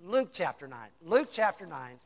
Luke 0.00 0.30
chapter 0.32 0.66
9. 0.66 0.78
Luke 1.02 1.28
chapter 1.32 1.66
9. 1.66 1.98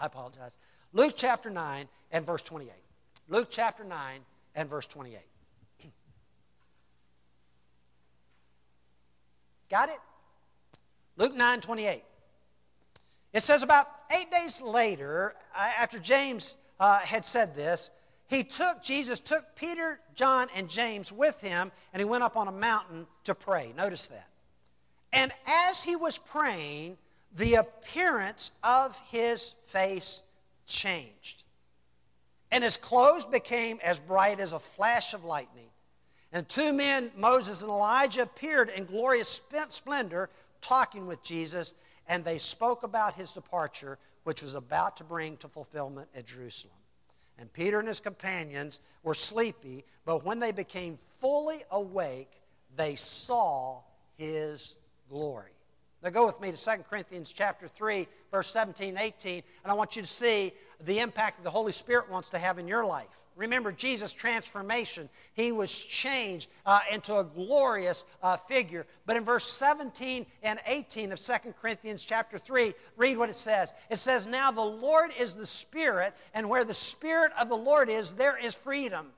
I 0.00 0.06
apologize. 0.06 0.58
Luke 0.92 1.14
chapter 1.16 1.50
9 1.50 1.88
and 2.12 2.24
verse 2.24 2.42
28. 2.42 2.72
Luke 3.28 3.48
chapter 3.50 3.84
9 3.84 4.20
and 4.54 4.68
verse 4.68 4.86
28. 4.86 5.20
Got 9.70 9.90
it? 9.90 9.98
Luke 11.16 11.34
9 11.34 11.60
28. 11.60 12.02
It 13.32 13.42
says, 13.42 13.62
About 13.62 13.86
eight 14.18 14.30
days 14.30 14.62
later, 14.62 15.34
uh, 15.54 15.70
after 15.78 15.98
James 15.98 16.56
uh, 16.80 16.98
had 17.00 17.24
said 17.24 17.54
this, 17.54 17.90
he 18.28 18.42
took, 18.42 18.82
Jesus 18.82 19.20
took 19.20 19.44
Peter, 19.56 20.00
John, 20.14 20.48
and 20.54 20.68
James 20.68 21.12
with 21.12 21.40
him, 21.40 21.72
and 21.92 22.00
he 22.00 22.04
went 22.04 22.22
up 22.22 22.36
on 22.36 22.48
a 22.48 22.52
mountain 22.52 23.06
to 23.24 23.34
pray. 23.34 23.72
Notice 23.76 24.06
that. 24.08 24.28
And 25.12 25.32
as 25.68 25.82
he 25.82 25.96
was 25.96 26.18
praying, 26.18 26.98
the 27.36 27.54
appearance 27.54 28.52
of 28.62 28.98
his 29.10 29.52
face 29.64 30.22
changed. 30.66 31.44
And 32.50 32.64
his 32.64 32.76
clothes 32.76 33.24
became 33.24 33.78
as 33.82 34.00
bright 34.00 34.40
as 34.40 34.52
a 34.52 34.58
flash 34.58 35.14
of 35.14 35.24
lightning. 35.24 35.68
And 36.32 36.48
two 36.48 36.72
men, 36.72 37.10
Moses 37.16 37.62
and 37.62 37.70
Elijah, 37.70 38.22
appeared 38.22 38.70
in 38.70 38.84
glorious 38.84 39.42
splendor 39.68 40.30
talking 40.60 41.06
with 41.06 41.22
Jesus, 41.22 41.74
and 42.08 42.24
they 42.24 42.38
spoke 42.38 42.82
about 42.82 43.14
his 43.14 43.32
departure, 43.32 43.98
which 44.24 44.42
was 44.42 44.54
about 44.54 44.96
to 44.98 45.04
bring 45.04 45.36
to 45.38 45.48
fulfillment 45.48 46.08
at 46.14 46.26
Jerusalem. 46.26 46.74
And 47.38 47.52
Peter 47.52 47.78
and 47.78 47.88
his 47.88 48.00
companions 48.00 48.80
were 49.02 49.14
sleepy, 49.14 49.84
but 50.04 50.24
when 50.24 50.40
they 50.40 50.52
became 50.52 50.98
fully 51.20 51.58
awake, 51.70 52.30
they 52.76 52.94
saw 52.94 53.80
his 54.16 54.76
glory. 55.08 55.52
Now 56.02 56.10
go 56.10 56.26
with 56.26 56.40
me 56.40 56.52
to 56.52 56.56
2 56.56 56.84
Corinthians 56.88 57.32
chapter 57.32 57.66
3, 57.66 58.06
verse 58.30 58.48
17, 58.50 58.96
18, 58.96 59.42
and 59.64 59.72
I 59.72 59.74
want 59.74 59.96
you 59.96 60.02
to 60.02 60.08
see 60.08 60.52
the 60.84 61.00
impact 61.00 61.38
that 61.38 61.42
the 61.42 61.50
Holy 61.50 61.72
Spirit 61.72 62.08
wants 62.08 62.30
to 62.30 62.38
have 62.38 62.58
in 62.58 62.68
your 62.68 62.86
life. 62.86 63.24
Remember 63.34 63.72
Jesus' 63.72 64.12
transformation. 64.12 65.08
He 65.34 65.50
was 65.50 65.76
changed 65.76 66.50
uh, 66.64 66.80
into 66.92 67.16
a 67.16 67.24
glorious 67.24 68.04
uh, 68.22 68.36
figure. 68.36 68.86
But 69.06 69.16
in 69.16 69.24
verse 69.24 69.44
17 69.44 70.24
and 70.44 70.60
18 70.66 71.10
of 71.10 71.18
2 71.18 71.32
Corinthians 71.60 72.04
chapter 72.04 72.38
3, 72.38 72.74
read 72.96 73.18
what 73.18 73.28
it 73.28 73.36
says. 73.36 73.72
It 73.90 73.96
says, 73.96 74.24
Now 74.26 74.52
the 74.52 74.60
Lord 74.60 75.10
is 75.18 75.34
the 75.34 75.46
Spirit, 75.46 76.14
and 76.32 76.48
where 76.48 76.64
the 76.64 76.74
Spirit 76.74 77.32
of 77.40 77.48
the 77.48 77.56
Lord 77.56 77.88
is, 77.88 78.12
there 78.12 78.38
is 78.44 78.54
freedom. 78.54 79.08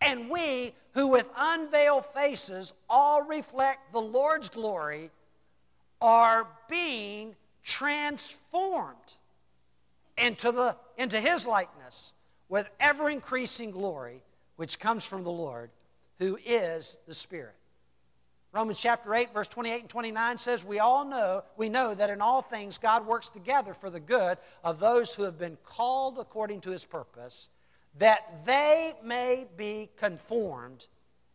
And 0.00 0.30
we, 0.30 0.72
who 0.92 1.10
with 1.10 1.28
unveiled 1.36 2.06
faces 2.06 2.72
all 2.88 3.24
reflect 3.24 3.92
the 3.92 4.00
Lord's 4.00 4.48
glory, 4.48 5.10
are 6.00 6.46
being 6.68 7.34
transformed 7.64 9.16
into, 10.16 10.52
the, 10.52 10.76
into 10.96 11.18
his 11.18 11.46
likeness 11.46 12.14
with 12.48 12.70
ever 12.80 13.10
increasing 13.10 13.70
glory, 13.70 14.22
which 14.56 14.78
comes 14.78 15.04
from 15.04 15.22
the 15.22 15.30
Lord, 15.30 15.70
who 16.18 16.38
is 16.44 16.98
the 17.06 17.14
Spirit. 17.14 17.54
Romans 18.52 18.80
chapter 18.80 19.14
8, 19.14 19.34
verse 19.34 19.48
28 19.48 19.80
and 19.82 19.90
29 19.90 20.38
says, 20.38 20.64
We 20.64 20.78
all 20.78 21.04
know, 21.04 21.42
we 21.56 21.68
know 21.68 21.94
that 21.94 22.08
in 22.08 22.22
all 22.22 22.40
things 22.40 22.78
God 22.78 23.06
works 23.06 23.28
together 23.28 23.74
for 23.74 23.90
the 23.90 24.00
good 24.00 24.38
of 24.64 24.80
those 24.80 25.14
who 25.14 25.24
have 25.24 25.38
been 25.38 25.58
called 25.64 26.18
according 26.18 26.62
to 26.62 26.70
his 26.70 26.84
purpose, 26.86 27.50
that 27.98 28.46
they 28.46 28.94
may 29.04 29.46
be 29.56 29.90
conformed 29.96 30.86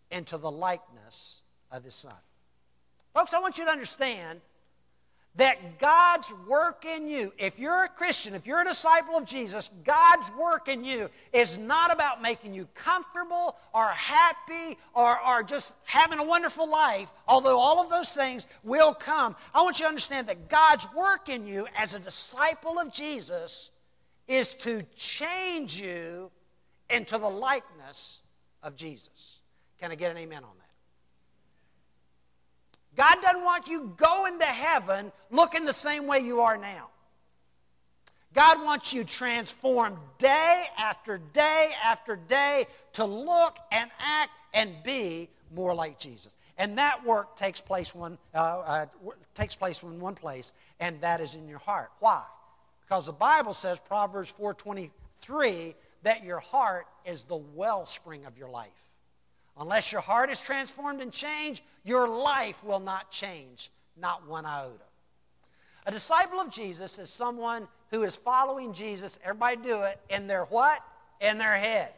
into 0.10 0.38
the 0.38 0.49
likeness 0.49 1.43
of 1.71 1.84
his 1.84 1.95
Son. 1.95 2.13
Folks, 3.13 3.34
I 3.34 3.39
want 3.39 3.60
you 3.60 3.65
to 3.65 3.71
understand 3.71 4.41
that 5.35 5.79
God's 5.79 6.31
work 6.47 6.85
in 6.85 7.07
you, 7.07 7.33
if 7.39 7.57
you're 7.57 7.85
a 7.85 7.89
Christian, 7.89 8.35
if 8.35 8.45
you're 8.45 8.61
a 8.61 8.65
disciple 8.65 9.15
of 9.15 9.25
Jesus, 9.25 9.71
God's 9.83 10.31
work 10.39 10.67
in 10.67 10.83
you 10.83 11.09
is 11.31 11.57
not 11.57 11.91
about 11.91 12.21
making 12.21 12.53
you 12.53 12.67
comfortable 12.75 13.57
or 13.73 13.87
happy 13.87 14.77
or, 14.93 15.17
or 15.27 15.41
just 15.41 15.73
having 15.85 16.19
a 16.19 16.23
wonderful 16.23 16.69
life, 16.69 17.11
although 17.27 17.57
all 17.57 17.83
of 17.83 17.89
those 17.89 18.13
things 18.13 18.45
will 18.63 18.93
come. 18.93 19.35
I 19.55 19.63
want 19.63 19.79
you 19.79 19.85
to 19.85 19.89
understand 19.89 20.27
that 20.27 20.49
God's 20.49 20.87
work 20.95 21.29
in 21.29 21.47
you 21.47 21.65
as 21.77 21.95
a 21.95 21.99
disciple 21.99 22.77
of 22.77 22.93
Jesus 22.93 23.71
is 24.27 24.53
to 24.55 24.83
change 24.95 25.81
you 25.81 26.31
into 26.91 27.17
the 27.17 27.29
likeness 27.29 28.21
of 28.61 28.75
Jesus. 28.75 29.39
Can 29.79 29.91
I 29.91 29.95
get 29.95 30.11
an 30.11 30.17
amen 30.17 30.43
on 30.43 30.51
that? 30.59 30.62
God 32.95 33.21
doesn't 33.21 33.43
want 33.43 33.67
you 33.67 33.93
going 33.97 34.39
to 34.39 34.45
heaven 34.45 35.12
looking 35.32 35.65
the 35.65 35.73
same 35.73 36.08
way 36.08 36.19
you 36.19 36.39
are 36.39 36.58
now. 36.58 36.89
God 38.34 38.63
wants 38.63 38.93
you 38.93 39.03
transformed 39.03 39.97
day 40.17 40.63
after 40.79 41.19
day 41.34 41.69
after 41.86 42.15
day 42.15 42.65
to 42.93 43.06
look 43.06 43.58
and 43.71 43.89
act 43.99 44.32
and 44.53 44.71
be 44.84 45.29
more 45.53 45.75
like 45.75 45.99
Jesus. 45.99 46.36
And 46.58 46.77
that 46.77 47.06
work 47.06 47.36
takes 47.36 47.62
place 47.62 47.95
one 47.95 48.17
uh, 48.34 48.63
uh, 48.65 48.86
takes 49.34 49.56
place 49.56 49.82
in 49.82 49.99
one 49.99 50.15
place, 50.15 50.53
and 50.79 51.01
that 51.01 51.19
is 51.19 51.36
in 51.36 51.47
your 51.47 51.60
heart. 51.60 51.91
Why? 51.99 52.23
Because 52.82 53.08
the 53.08 53.12
Bible 53.13 53.53
says, 53.53 53.79
Proverbs 53.79 54.32
4:23, 54.39 55.73
that 56.03 56.23
your 56.23 56.39
heart 56.39 56.86
is 57.06 57.23
the 57.23 57.36
wellspring 57.36 58.25
of 58.25 58.38
your 58.38 58.49
life. 58.49 58.89
Unless 59.58 59.91
your 59.91 60.01
heart 60.01 60.29
is 60.29 60.39
transformed 60.41 61.01
and 61.01 61.12
changed, 61.12 61.63
your 61.83 62.07
life 62.07 62.63
will 62.63 62.79
not 62.79 63.11
change, 63.11 63.71
not 63.97 64.27
one 64.27 64.45
iota. 64.45 64.83
A 65.85 65.91
disciple 65.91 66.39
of 66.39 66.49
Jesus 66.49 66.97
is 66.97 67.09
someone 67.09 67.67
who 67.91 68.03
is 68.03 68.15
following 68.15 68.73
Jesus, 68.73 69.19
everybody 69.23 69.57
do 69.57 69.83
it, 69.83 69.99
in 70.09 70.27
their 70.27 70.45
what? 70.45 70.79
In 71.19 71.37
their 71.37 71.55
head. 71.55 71.93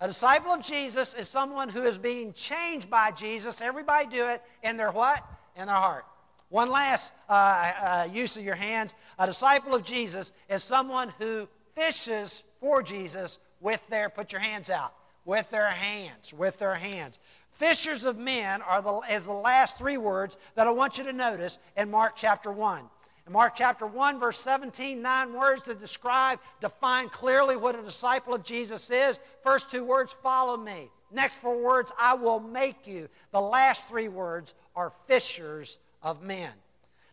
A 0.00 0.06
disciple 0.06 0.52
of 0.52 0.62
Jesus 0.62 1.14
is 1.14 1.28
someone 1.28 1.68
who 1.68 1.82
is 1.82 1.98
being 1.98 2.32
changed 2.32 2.90
by 2.90 3.10
Jesus, 3.12 3.60
everybody 3.60 4.06
do 4.06 4.28
it, 4.28 4.42
in 4.62 4.76
their 4.76 4.90
what? 4.90 5.24
In 5.56 5.66
their 5.66 5.76
heart. 5.76 6.04
One 6.48 6.70
last 6.70 7.14
uh, 7.28 7.72
uh, 7.80 8.08
use 8.12 8.36
of 8.36 8.44
your 8.44 8.54
hands. 8.54 8.94
A 9.18 9.26
disciple 9.26 9.74
of 9.74 9.82
Jesus 9.84 10.32
is 10.50 10.62
someone 10.62 11.12
who 11.18 11.48
fishes 11.74 12.44
for 12.60 12.82
Jesus 12.82 13.38
with 13.60 13.86
their, 13.88 14.10
put 14.10 14.32
your 14.32 14.40
hands 14.40 14.70
out, 14.70 14.92
with 15.24 15.50
their 15.50 15.70
hands, 15.70 16.34
with 16.34 16.58
their 16.58 16.74
hands. 16.74 17.18
Fishers 17.62 18.04
of 18.04 18.18
men 18.18 18.60
are 18.62 18.82
the, 18.82 19.02
is 19.08 19.26
the 19.26 19.32
last 19.32 19.78
three 19.78 19.96
words 19.96 20.36
that 20.56 20.66
I 20.66 20.72
want 20.72 20.98
you 20.98 21.04
to 21.04 21.12
notice 21.12 21.60
in 21.76 21.92
Mark 21.92 22.14
chapter 22.16 22.50
1. 22.50 22.82
In 23.28 23.32
Mark 23.32 23.52
chapter 23.54 23.86
1, 23.86 24.18
verse 24.18 24.36
17, 24.38 25.00
nine 25.00 25.32
words 25.32 25.66
that 25.66 25.78
describe, 25.78 26.40
define 26.60 27.08
clearly 27.08 27.56
what 27.56 27.78
a 27.78 27.82
disciple 27.82 28.34
of 28.34 28.42
Jesus 28.42 28.90
is. 28.90 29.20
First 29.44 29.70
two 29.70 29.84
words, 29.84 30.12
follow 30.12 30.56
me. 30.56 30.90
Next 31.12 31.36
four 31.36 31.62
words, 31.62 31.92
I 32.00 32.14
will 32.14 32.40
make 32.40 32.88
you. 32.88 33.06
The 33.30 33.40
last 33.40 33.88
three 33.88 34.08
words 34.08 34.54
are 34.74 34.90
fishers 34.90 35.78
of 36.02 36.20
men. 36.20 36.50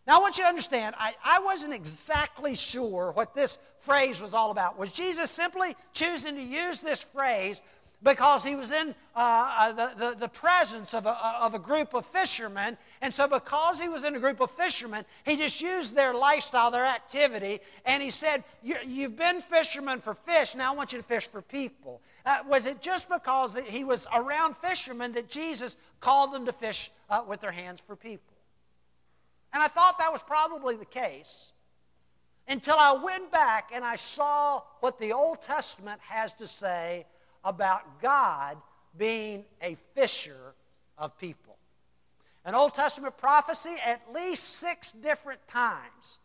Now, 0.04 0.16
I 0.16 0.20
want 0.20 0.36
you 0.36 0.42
to 0.42 0.48
understand, 0.48 0.96
I, 0.98 1.14
I 1.24 1.40
wasn't 1.44 1.74
exactly 1.74 2.56
sure 2.56 3.12
what 3.12 3.36
this 3.36 3.58
phrase 3.78 4.20
was 4.20 4.34
all 4.34 4.50
about. 4.50 4.76
Was 4.76 4.90
Jesus 4.90 5.30
simply 5.30 5.76
choosing 5.92 6.34
to 6.34 6.42
use 6.42 6.80
this 6.80 7.04
phrase 7.04 7.62
because 8.02 8.44
he 8.44 8.54
was 8.54 8.70
in 8.72 8.94
uh, 9.14 9.54
uh, 9.58 9.72
the, 9.72 9.94
the, 9.96 10.16
the, 10.20 10.28
presence 10.28 10.94
of 10.94 11.04
a, 11.04 11.10
uh, 11.10 11.40
of 11.42 11.54
a 11.54 11.58
group 11.58 11.92
of 11.92 12.06
fishermen. 12.06 12.78
And 13.02 13.12
so, 13.12 13.28
because 13.28 13.80
he 13.80 13.88
was 13.88 14.04
in 14.04 14.14
a 14.14 14.20
group 14.20 14.40
of 14.40 14.50
fishermen, 14.50 15.04
he 15.24 15.36
just 15.36 15.60
used 15.60 15.94
their 15.94 16.14
lifestyle, 16.14 16.70
their 16.70 16.86
activity, 16.86 17.60
and 17.84 18.02
he 18.02 18.10
said, 18.10 18.44
You've 18.62 19.16
been 19.16 19.40
fishermen 19.40 20.00
for 20.00 20.14
fish, 20.14 20.54
now 20.54 20.72
I 20.72 20.76
want 20.76 20.92
you 20.92 20.98
to 20.98 21.04
fish 21.04 21.28
for 21.28 21.42
people. 21.42 22.00
Uh, 22.24 22.38
was 22.48 22.66
it 22.66 22.80
just 22.80 23.08
because 23.10 23.56
he 23.68 23.84
was 23.84 24.06
around 24.14 24.56
fishermen 24.56 25.12
that 25.12 25.28
Jesus 25.28 25.76
called 26.00 26.32
them 26.32 26.46
to 26.46 26.52
fish 26.52 26.90
uh, 27.10 27.22
with 27.26 27.40
their 27.40 27.52
hands 27.52 27.80
for 27.80 27.96
people? 27.96 28.34
And 29.52 29.62
I 29.62 29.68
thought 29.68 29.98
that 29.98 30.12
was 30.12 30.22
probably 30.22 30.76
the 30.76 30.84
case. 30.84 31.52
until 32.48 32.76
I 32.78 32.92
went 32.92 33.30
back 33.30 33.70
and 33.74 33.84
I 33.84 33.96
saw 33.96 34.62
what 34.80 34.98
the 34.98 35.12
Old 35.12 35.42
Testament 35.42 36.00
has 36.08 36.32
to 36.34 36.46
say 36.46 37.06
about 37.44 38.00
God 38.00 38.56
being 38.96 39.44
a 39.62 39.76
fisher 39.94 40.54
of 40.98 41.18
people. 41.18 41.56
An 42.44 42.54
Old 42.54 42.74
Testament 42.74 43.16
prophecy, 43.18 43.76
at 43.84 44.00
least 44.14 44.44
six 44.44 44.92
different 44.92 45.46
times, 45.46 46.18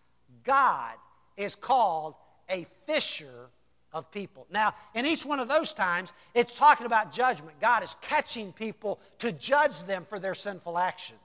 God 0.44 0.96
is 1.38 1.56
called 1.56 2.16
a 2.50 2.66
fisher 2.86 3.50
of 3.92 4.12
people. 4.12 4.46
Now, 4.52 4.74
in 4.94 5.06
each 5.06 5.26
one 5.26 5.40
of 5.40 5.48
those 5.48 5.74
times, 5.74 6.14
it's 6.34 6.54
talking 6.54 6.86
about 6.86 7.12
judgment. 7.12 7.60
God 7.60 7.84
is 7.84 7.96
catching 8.02 8.52
people 8.54 9.00
to 9.20 9.32
judge 9.32 9.84
them 9.84 10.06
for 10.06 10.20
their 10.20 10.36
sinful 10.36 10.78
action. 10.78 11.18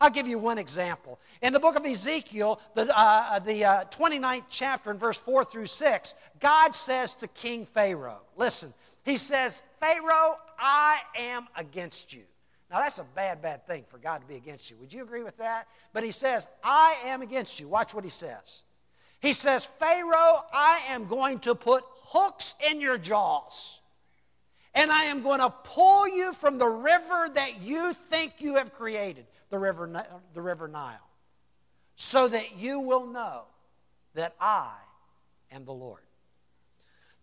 I'll 0.00 0.10
give 0.10 0.26
you 0.26 0.38
one 0.38 0.58
example. 0.58 1.18
In 1.40 1.52
the 1.52 1.60
book 1.60 1.76
of 1.76 1.86
Ezekiel, 1.86 2.60
the, 2.74 2.92
uh, 2.94 3.38
the 3.38 3.64
uh, 3.64 3.84
29th 3.84 4.44
chapter, 4.50 4.90
in 4.90 4.98
verse 4.98 5.18
4 5.18 5.44
through 5.44 5.66
6, 5.66 6.14
God 6.38 6.74
says 6.74 7.14
to 7.16 7.28
King 7.28 7.64
Pharaoh, 7.64 8.20
Listen, 8.36 8.74
he 9.06 9.16
says, 9.16 9.62
Pharaoh, 9.78 10.34
I 10.58 10.98
am 11.16 11.46
against 11.56 12.12
you. 12.12 12.24
Now, 12.68 12.80
that's 12.80 12.98
a 12.98 13.04
bad, 13.14 13.40
bad 13.40 13.64
thing 13.64 13.84
for 13.86 13.98
God 13.98 14.20
to 14.20 14.26
be 14.26 14.34
against 14.34 14.68
you. 14.68 14.76
Would 14.78 14.92
you 14.92 15.04
agree 15.04 15.22
with 15.22 15.38
that? 15.38 15.68
But 15.92 16.02
he 16.02 16.10
says, 16.10 16.48
I 16.64 16.96
am 17.04 17.22
against 17.22 17.60
you. 17.60 17.68
Watch 17.68 17.94
what 17.94 18.02
he 18.02 18.10
says. 18.10 18.64
He 19.20 19.32
says, 19.32 19.64
Pharaoh, 19.64 20.40
I 20.52 20.80
am 20.88 21.06
going 21.06 21.38
to 21.40 21.54
put 21.54 21.84
hooks 22.02 22.56
in 22.68 22.80
your 22.80 22.98
jaws, 22.98 23.80
and 24.74 24.90
I 24.90 25.04
am 25.04 25.22
going 25.22 25.40
to 25.40 25.50
pull 25.50 26.08
you 26.08 26.32
from 26.32 26.58
the 26.58 26.66
river 26.66 27.28
that 27.34 27.62
you 27.62 27.92
think 27.92 28.34
you 28.40 28.56
have 28.56 28.72
created, 28.72 29.26
the 29.50 29.58
river, 29.58 30.04
the 30.34 30.42
river 30.42 30.66
Nile, 30.66 31.08
so 31.94 32.26
that 32.26 32.56
you 32.58 32.80
will 32.80 33.06
know 33.06 33.44
that 34.14 34.34
I 34.40 34.74
am 35.52 35.64
the 35.64 35.72
Lord. 35.72 36.05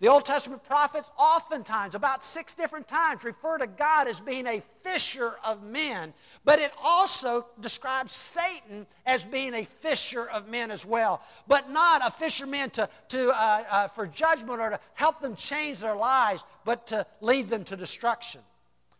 The 0.03 0.09
Old 0.09 0.25
Testament 0.25 0.65
prophets, 0.65 1.11
oftentimes, 1.17 1.95
about 1.95 2.25
six 2.25 2.53
different 2.53 2.89
times, 2.89 3.23
refer 3.23 3.57
to 3.59 3.67
God 3.67 4.09
as 4.09 4.19
being 4.19 4.45
a 4.45 4.59
fisher 4.81 5.31
of 5.45 5.63
men, 5.63 6.13
but 6.43 6.59
it 6.59 6.73
also 6.83 7.45
describes 7.61 8.11
Satan 8.11 8.85
as 9.05 9.25
being 9.25 9.53
a 9.53 9.63
fisher 9.63 10.29
of 10.29 10.49
men 10.49 10.71
as 10.71 10.85
well, 10.85 11.21
but 11.47 11.71
not 11.71 12.05
a 12.05 12.11
fisherman 12.11 12.69
to, 12.71 12.89
to, 13.07 13.31
uh, 13.33 13.63
uh, 13.71 13.87
for 13.87 14.05
judgment 14.05 14.59
or 14.59 14.71
to 14.71 14.79
help 14.93 15.21
them 15.21 15.37
change 15.37 15.79
their 15.79 15.95
lives, 15.95 16.43
but 16.65 16.85
to 16.87 17.05
lead 17.21 17.47
them 17.47 17.63
to 17.63 17.77
destruction. 17.77 18.41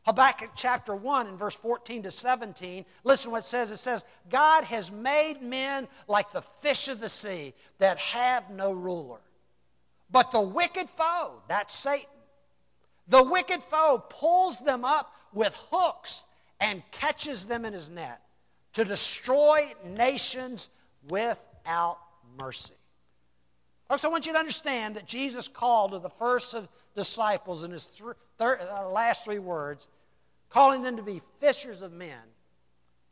Habakkuk 0.06 0.51
chapter 0.56 0.95
1 0.95 1.28
and 1.28 1.38
verse 1.38 1.56
14 1.56 2.04
to 2.04 2.12
17, 2.12 2.86
listen 3.04 3.30
what 3.30 3.39
it 3.39 3.43
says. 3.43 3.72
It 3.72 3.76
says, 3.76 4.06
God 4.30 4.64
has 4.64 4.89
made 4.89 5.41
men 5.41 5.89
like 6.08 6.32
the 6.32 6.41
fish 6.41 6.88
of 6.88 7.01
the 7.01 7.10
sea 7.10 7.54
that 7.80 7.97
have 7.97 8.49
no 8.49 8.72
ruler. 8.72 9.20
But 10.14 10.32
the 10.32 10.41
wicked 10.41 10.89
foe, 10.89 11.41
that's 11.49 11.74
Satan, 11.74 12.05
the 13.07 13.24
wicked 13.24 13.61
foe 13.64 14.01
pulls 14.09 14.59
them 14.59 14.86
up 14.86 15.11
with 15.34 15.59
hooks 15.72 16.26
and 16.61 16.84
catches 16.91 17.45
them 17.45 17.66
in 17.66 17.74
his 17.74 17.89
net 17.89 18.22
to 18.74 18.86
destroy 18.86 19.74
nations 19.84 20.70
without 21.09 21.97
mercy. 22.38 22.76
Folks, 23.89 24.05
I 24.05 24.07
want 24.07 24.28
you 24.28 24.34
to 24.34 24.39
understand 24.39 24.95
that 24.95 25.07
Jesus 25.07 25.47
called 25.47 25.91
to 25.91 25.99
the 25.99 26.09
first 26.09 26.53
of 26.53 26.70
disciples 26.95 27.64
in 27.64 27.72
his 27.72 27.88
th- 27.88 28.16
thir- 28.38 28.59
uh, 28.61 28.89
last 28.89 29.26
three 29.26 29.39
words, 29.39 29.89
calling 30.49 30.84
them 30.84 30.95
to 30.95 31.03
be 31.03 31.22
fishers 31.39 31.82
of 31.82 31.91
men, 31.91 32.22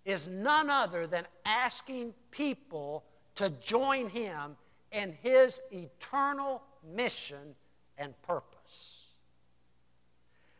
is 0.06 0.28
none 0.28 0.70
other 0.70 1.08
than 1.08 1.26
asking 1.46 2.14
people 2.30 3.04
to 3.36 3.50
join 3.50 4.08
him 4.10 4.56
in 4.92 5.18
his 5.24 5.60
eternal 5.72 6.62
mission 6.84 7.56
and 7.98 8.20
purpose. 8.24 9.10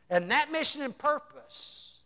And 0.10 0.30
that 0.32 0.52
mission 0.52 0.82
and 0.82 0.98
purpose 0.98 2.00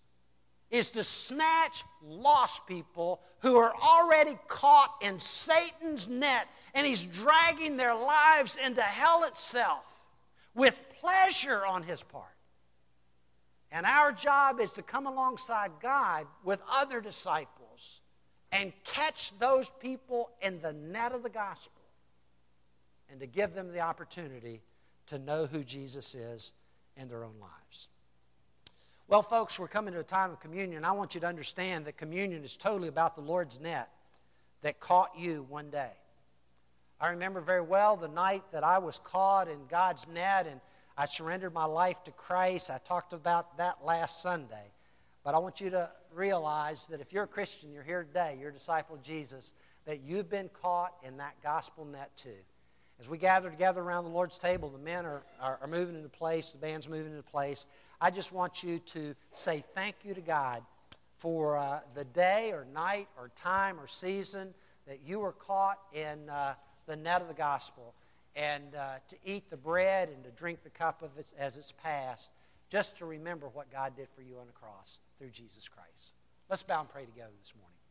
is 0.72 0.92
to 0.92 1.04
snatch 1.04 1.84
lost 2.04 2.68
people 2.68 3.22
who 3.40 3.58
are 3.58 3.74
already 3.76 4.38
caught 4.48 4.96
in 5.02 5.20
Satan's 5.20 6.08
net 6.08 6.48
and 6.74 6.86
he's 6.86 7.04
dragging 7.04 7.78
their 7.78 7.96
lives 7.96 8.58
into 8.64 8.82
hell 8.82 9.24
itself 9.24 10.06
with 10.54 10.80
pleasure 11.00 11.66
on 11.66 11.84
his 11.84 12.04
part. 12.04 12.26
And 13.72 13.86
our 13.86 14.12
job 14.12 14.60
is 14.60 14.72
to 14.74 14.82
come 14.82 15.06
alongside 15.06 15.72
God 15.82 16.28
with 16.44 16.62
other 16.72 17.02
disciples 17.02 18.02
and 18.52 18.72
catch 18.84 19.38
those 19.40 19.70
people 19.82 20.30
in 20.42 20.62
the 20.62 20.74
net 20.74 21.12
of 21.12 21.24
the 21.24 21.30
gospel 21.30 21.75
and 23.10 23.20
to 23.20 23.28
give 23.28 23.54
them 23.54 23.72
the 23.72 23.82
opportunity 23.82 24.62
to 25.08 25.20
know 25.20 25.46
who 25.46 25.64
Jesus 25.64 26.16
is 26.16 26.54
in 26.98 27.08
their 27.08 27.24
own 27.24 27.36
lives. 27.40 27.88
Well, 29.08 29.22
folks, 29.22 29.60
we're 29.60 29.68
coming 29.68 29.94
to 29.94 30.00
a 30.00 30.04
time 30.04 30.32
of 30.32 30.40
communion. 30.40 30.84
I 30.84 30.94
want 30.94 31.14
you 31.14 31.22
to 31.22 31.28
understand 31.28 31.86
that 31.86 31.96
communion 31.96 32.44
is 32.44 32.58
totally 32.58 32.88
about 32.88 33.16
the 33.16 33.22
Lord's 33.22 33.60
net 33.60 33.90
that 34.64 34.80
caught 34.80 35.12
you 35.16 35.46
one 35.48 35.70
day. 35.70 35.92
I 37.00 37.10
remember 37.10 37.42
very 37.42 37.62
well 37.62 37.98
the 37.98 38.08
night 38.08 38.44
that 38.52 38.64
I 38.64 38.80
was 38.80 38.98
caught 39.00 39.48
in 39.48 39.60
God's 39.70 40.08
net 40.08 40.48
and 40.48 40.60
I 40.98 41.06
surrendered 41.06 41.54
my 41.54 41.66
life 41.66 42.04
to 42.06 42.12
Christ. 42.12 42.72
I 42.72 42.80
talked 42.84 43.14
about 43.14 43.58
that 43.58 43.86
last 43.86 44.24
Sunday. 44.24 44.72
But 45.24 45.36
I 45.36 45.40
want 45.40 45.60
you 45.60 45.70
to 45.72 45.90
realize 46.14 46.88
that 46.88 47.02
if 47.02 47.12
you're 47.12 47.24
a 47.24 47.28
Christian, 47.28 47.72
you're 47.72 47.84
here 47.84 48.04
today, 48.04 48.38
you're 48.40 48.50
a 48.50 48.54
disciple 48.54 48.96
of 48.96 49.04
Jesus, 49.04 49.54
that 49.86 50.02
you've 50.02 50.30
been 50.30 50.50
caught 50.50 50.94
in 51.04 51.18
that 51.18 51.36
gospel 51.44 51.84
net 51.86 52.16
too. 52.16 52.30
As 53.00 53.10
we 53.10 53.18
gather 53.18 53.50
together 53.50 53.82
around 53.82 54.06
the 54.06 54.10
Lord's 54.10 54.38
table, 54.38 54.70
the 54.70 54.80
men 54.80 55.06
are, 55.06 55.24
are, 55.42 55.60
are 55.62 55.68
moving 55.68 55.96
into 55.96 56.10
place, 56.10 56.52
the 56.52 56.58
band's 56.58 56.88
moving 56.88 57.12
into 57.12 57.24
place. 57.24 57.68
I 58.00 58.10
just 58.10 58.32
want 58.32 58.64
you 58.64 58.80
to 58.80 59.16
say 59.32 59.64
thank 59.74 59.96
you 60.04 60.14
to 60.14 60.22
God 60.22 60.64
for 61.18 61.58
uh, 61.58 61.80
the 61.94 62.06
day 62.06 62.52
or 62.54 62.66
night 62.74 63.08
or 63.18 63.32
time 63.36 63.80
or 63.80 63.88
season 63.88 64.54
that 64.88 65.00
you 65.06 65.20
were 65.20 65.34
caught 65.34 65.80
in 65.94 66.30
uh, 66.30 66.54
the 66.86 66.96
net 66.96 67.22
of 67.22 67.28
the 67.28 67.34
gospel 67.34 67.94
and 68.36 68.76
uh, 68.76 68.96
to 69.08 69.16
eat 69.24 69.50
the 69.50 69.58
bread 69.58 70.10
and 70.10 70.24
to 70.24 70.32
drink 70.32 70.64
the 70.64 70.70
cup 70.70 71.02
of 71.02 71.18
it 71.18 71.34
as 71.38 71.58
it's 71.58 71.72
passed, 71.72 72.32
just 72.70 72.98
to 72.98 73.06
remember 73.06 73.48
what 73.48 73.72
God 73.72 73.96
did 73.96 74.08
for 74.10 74.22
you 74.22 74.38
on 74.40 74.48
the 74.48 74.54
cross 74.54 75.00
through 75.18 75.30
Jesus 75.30 75.68
Christ. 75.68 76.14
Let's 76.50 76.64
bow 76.64 76.82
and 76.82 76.90
pray 76.90 77.06
together 77.06 77.34
this 77.40 77.54
morning. 77.56 77.85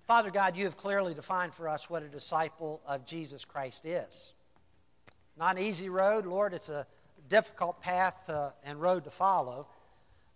Father 0.00 0.30
God, 0.30 0.56
you 0.56 0.64
have 0.64 0.76
clearly 0.76 1.14
defined 1.14 1.54
for 1.54 1.68
us 1.68 1.88
what 1.88 2.02
a 2.02 2.08
disciple 2.08 2.82
of 2.86 3.06
Jesus 3.06 3.44
Christ 3.44 3.86
is. 3.86 4.34
Not 5.38 5.56
an 5.56 5.62
easy 5.62 5.88
road, 5.88 6.26
Lord, 6.26 6.52
it's 6.52 6.68
a 6.68 6.86
difficult 7.28 7.80
path 7.80 8.26
to, 8.26 8.52
and 8.64 8.80
road 8.80 9.04
to 9.04 9.10
follow 9.10 9.68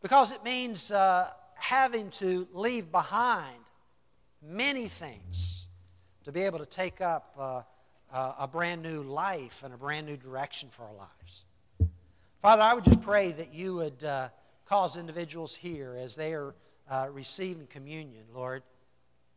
because 0.00 0.32
it 0.32 0.42
means 0.44 0.90
uh, 0.90 1.30
having 1.56 2.08
to 2.10 2.48
leave 2.52 2.90
behind 2.90 3.58
many 4.42 4.86
things 4.86 5.66
to 6.24 6.32
be 6.32 6.42
able 6.42 6.58
to 6.58 6.66
take 6.66 7.00
up 7.00 7.34
uh, 7.38 7.62
uh, 8.12 8.34
a 8.40 8.48
brand 8.48 8.82
new 8.82 9.02
life 9.02 9.62
and 9.62 9.74
a 9.74 9.76
brand 9.76 10.06
new 10.06 10.16
direction 10.16 10.70
for 10.70 10.84
our 10.84 10.94
lives. 10.94 11.44
Father, 12.40 12.62
I 12.62 12.72
would 12.72 12.84
just 12.84 13.02
pray 13.02 13.32
that 13.32 13.52
you 13.52 13.76
would 13.76 14.04
uh, 14.04 14.28
cause 14.64 14.96
individuals 14.96 15.54
here 15.54 15.96
as 16.00 16.16
they 16.16 16.32
are 16.32 16.54
uh, 16.88 17.08
receiving 17.12 17.66
communion, 17.66 18.24
Lord 18.32 18.62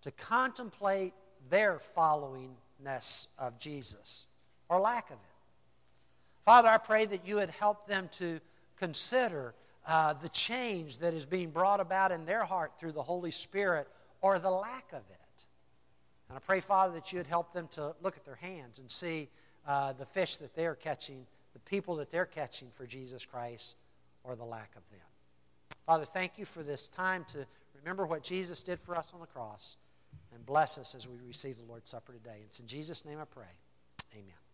to 0.01 0.11
contemplate 0.11 1.13
their 1.49 1.79
followingness 1.79 3.27
of 3.39 3.59
Jesus 3.59 4.25
or 4.69 4.79
lack 4.79 5.09
of 5.09 5.17
it. 5.17 5.37
Father, 6.43 6.69
I 6.69 6.77
pray 6.77 7.05
that 7.05 7.27
you 7.27 7.35
would 7.35 7.49
help 7.51 7.87
them 7.87 8.09
to 8.13 8.39
consider 8.77 9.53
uh, 9.85 10.13
the 10.13 10.29
change 10.29 10.99
that 10.99 11.13
is 11.13 11.25
being 11.25 11.49
brought 11.49 11.79
about 11.79 12.11
in 12.11 12.25
their 12.25 12.43
heart 12.43 12.73
through 12.79 12.91
the 12.91 13.01
Holy 13.01 13.31
Spirit 13.31 13.87
or 14.21 14.39
the 14.39 14.51
lack 14.51 14.91
of 14.91 14.99
it. 15.09 15.45
And 16.29 16.37
I 16.37 16.39
pray, 16.39 16.59
Father, 16.59 16.93
that 16.93 17.11
you 17.11 17.19
would 17.19 17.27
help 17.27 17.53
them 17.53 17.67
to 17.71 17.95
look 18.01 18.17
at 18.17 18.25
their 18.25 18.35
hands 18.35 18.79
and 18.79 18.91
see 18.91 19.29
uh, 19.65 19.93
the 19.93 20.05
fish 20.05 20.37
that 20.37 20.55
they 20.55 20.65
are 20.65 20.75
catching, 20.75 21.25
the 21.53 21.59
people 21.59 21.95
that 21.97 22.11
they're 22.11 22.25
catching 22.25 22.69
for 22.69 22.85
Jesus 22.85 23.25
Christ, 23.25 23.77
or 24.23 24.35
the 24.35 24.45
lack 24.45 24.75
of 24.75 24.89
them. 24.89 24.99
Father, 25.85 26.05
thank 26.05 26.37
you 26.37 26.43
for 26.43 26.63
this 26.63 26.87
time 26.89 27.23
to 27.29 27.45
remember 27.79 28.05
what 28.05 28.23
Jesus 28.23 28.61
did 28.61 28.79
for 28.79 28.95
us 28.95 29.13
on 29.13 29.21
the 29.21 29.25
cross 29.25 29.77
and 30.37 30.45
bless 30.45 30.77
us 30.77 30.93
as 30.93 31.07
we 31.07 31.17
receive 31.27 31.57
the 31.57 31.63
Lord's 31.63 31.89
Supper 31.89 32.13
today. 32.13 32.43
It's 32.45 32.59
in 32.59 32.67
Jesus' 32.67 33.05
name 33.05 33.17
I 33.19 33.25
pray. 33.25 33.43
Amen. 34.13 34.46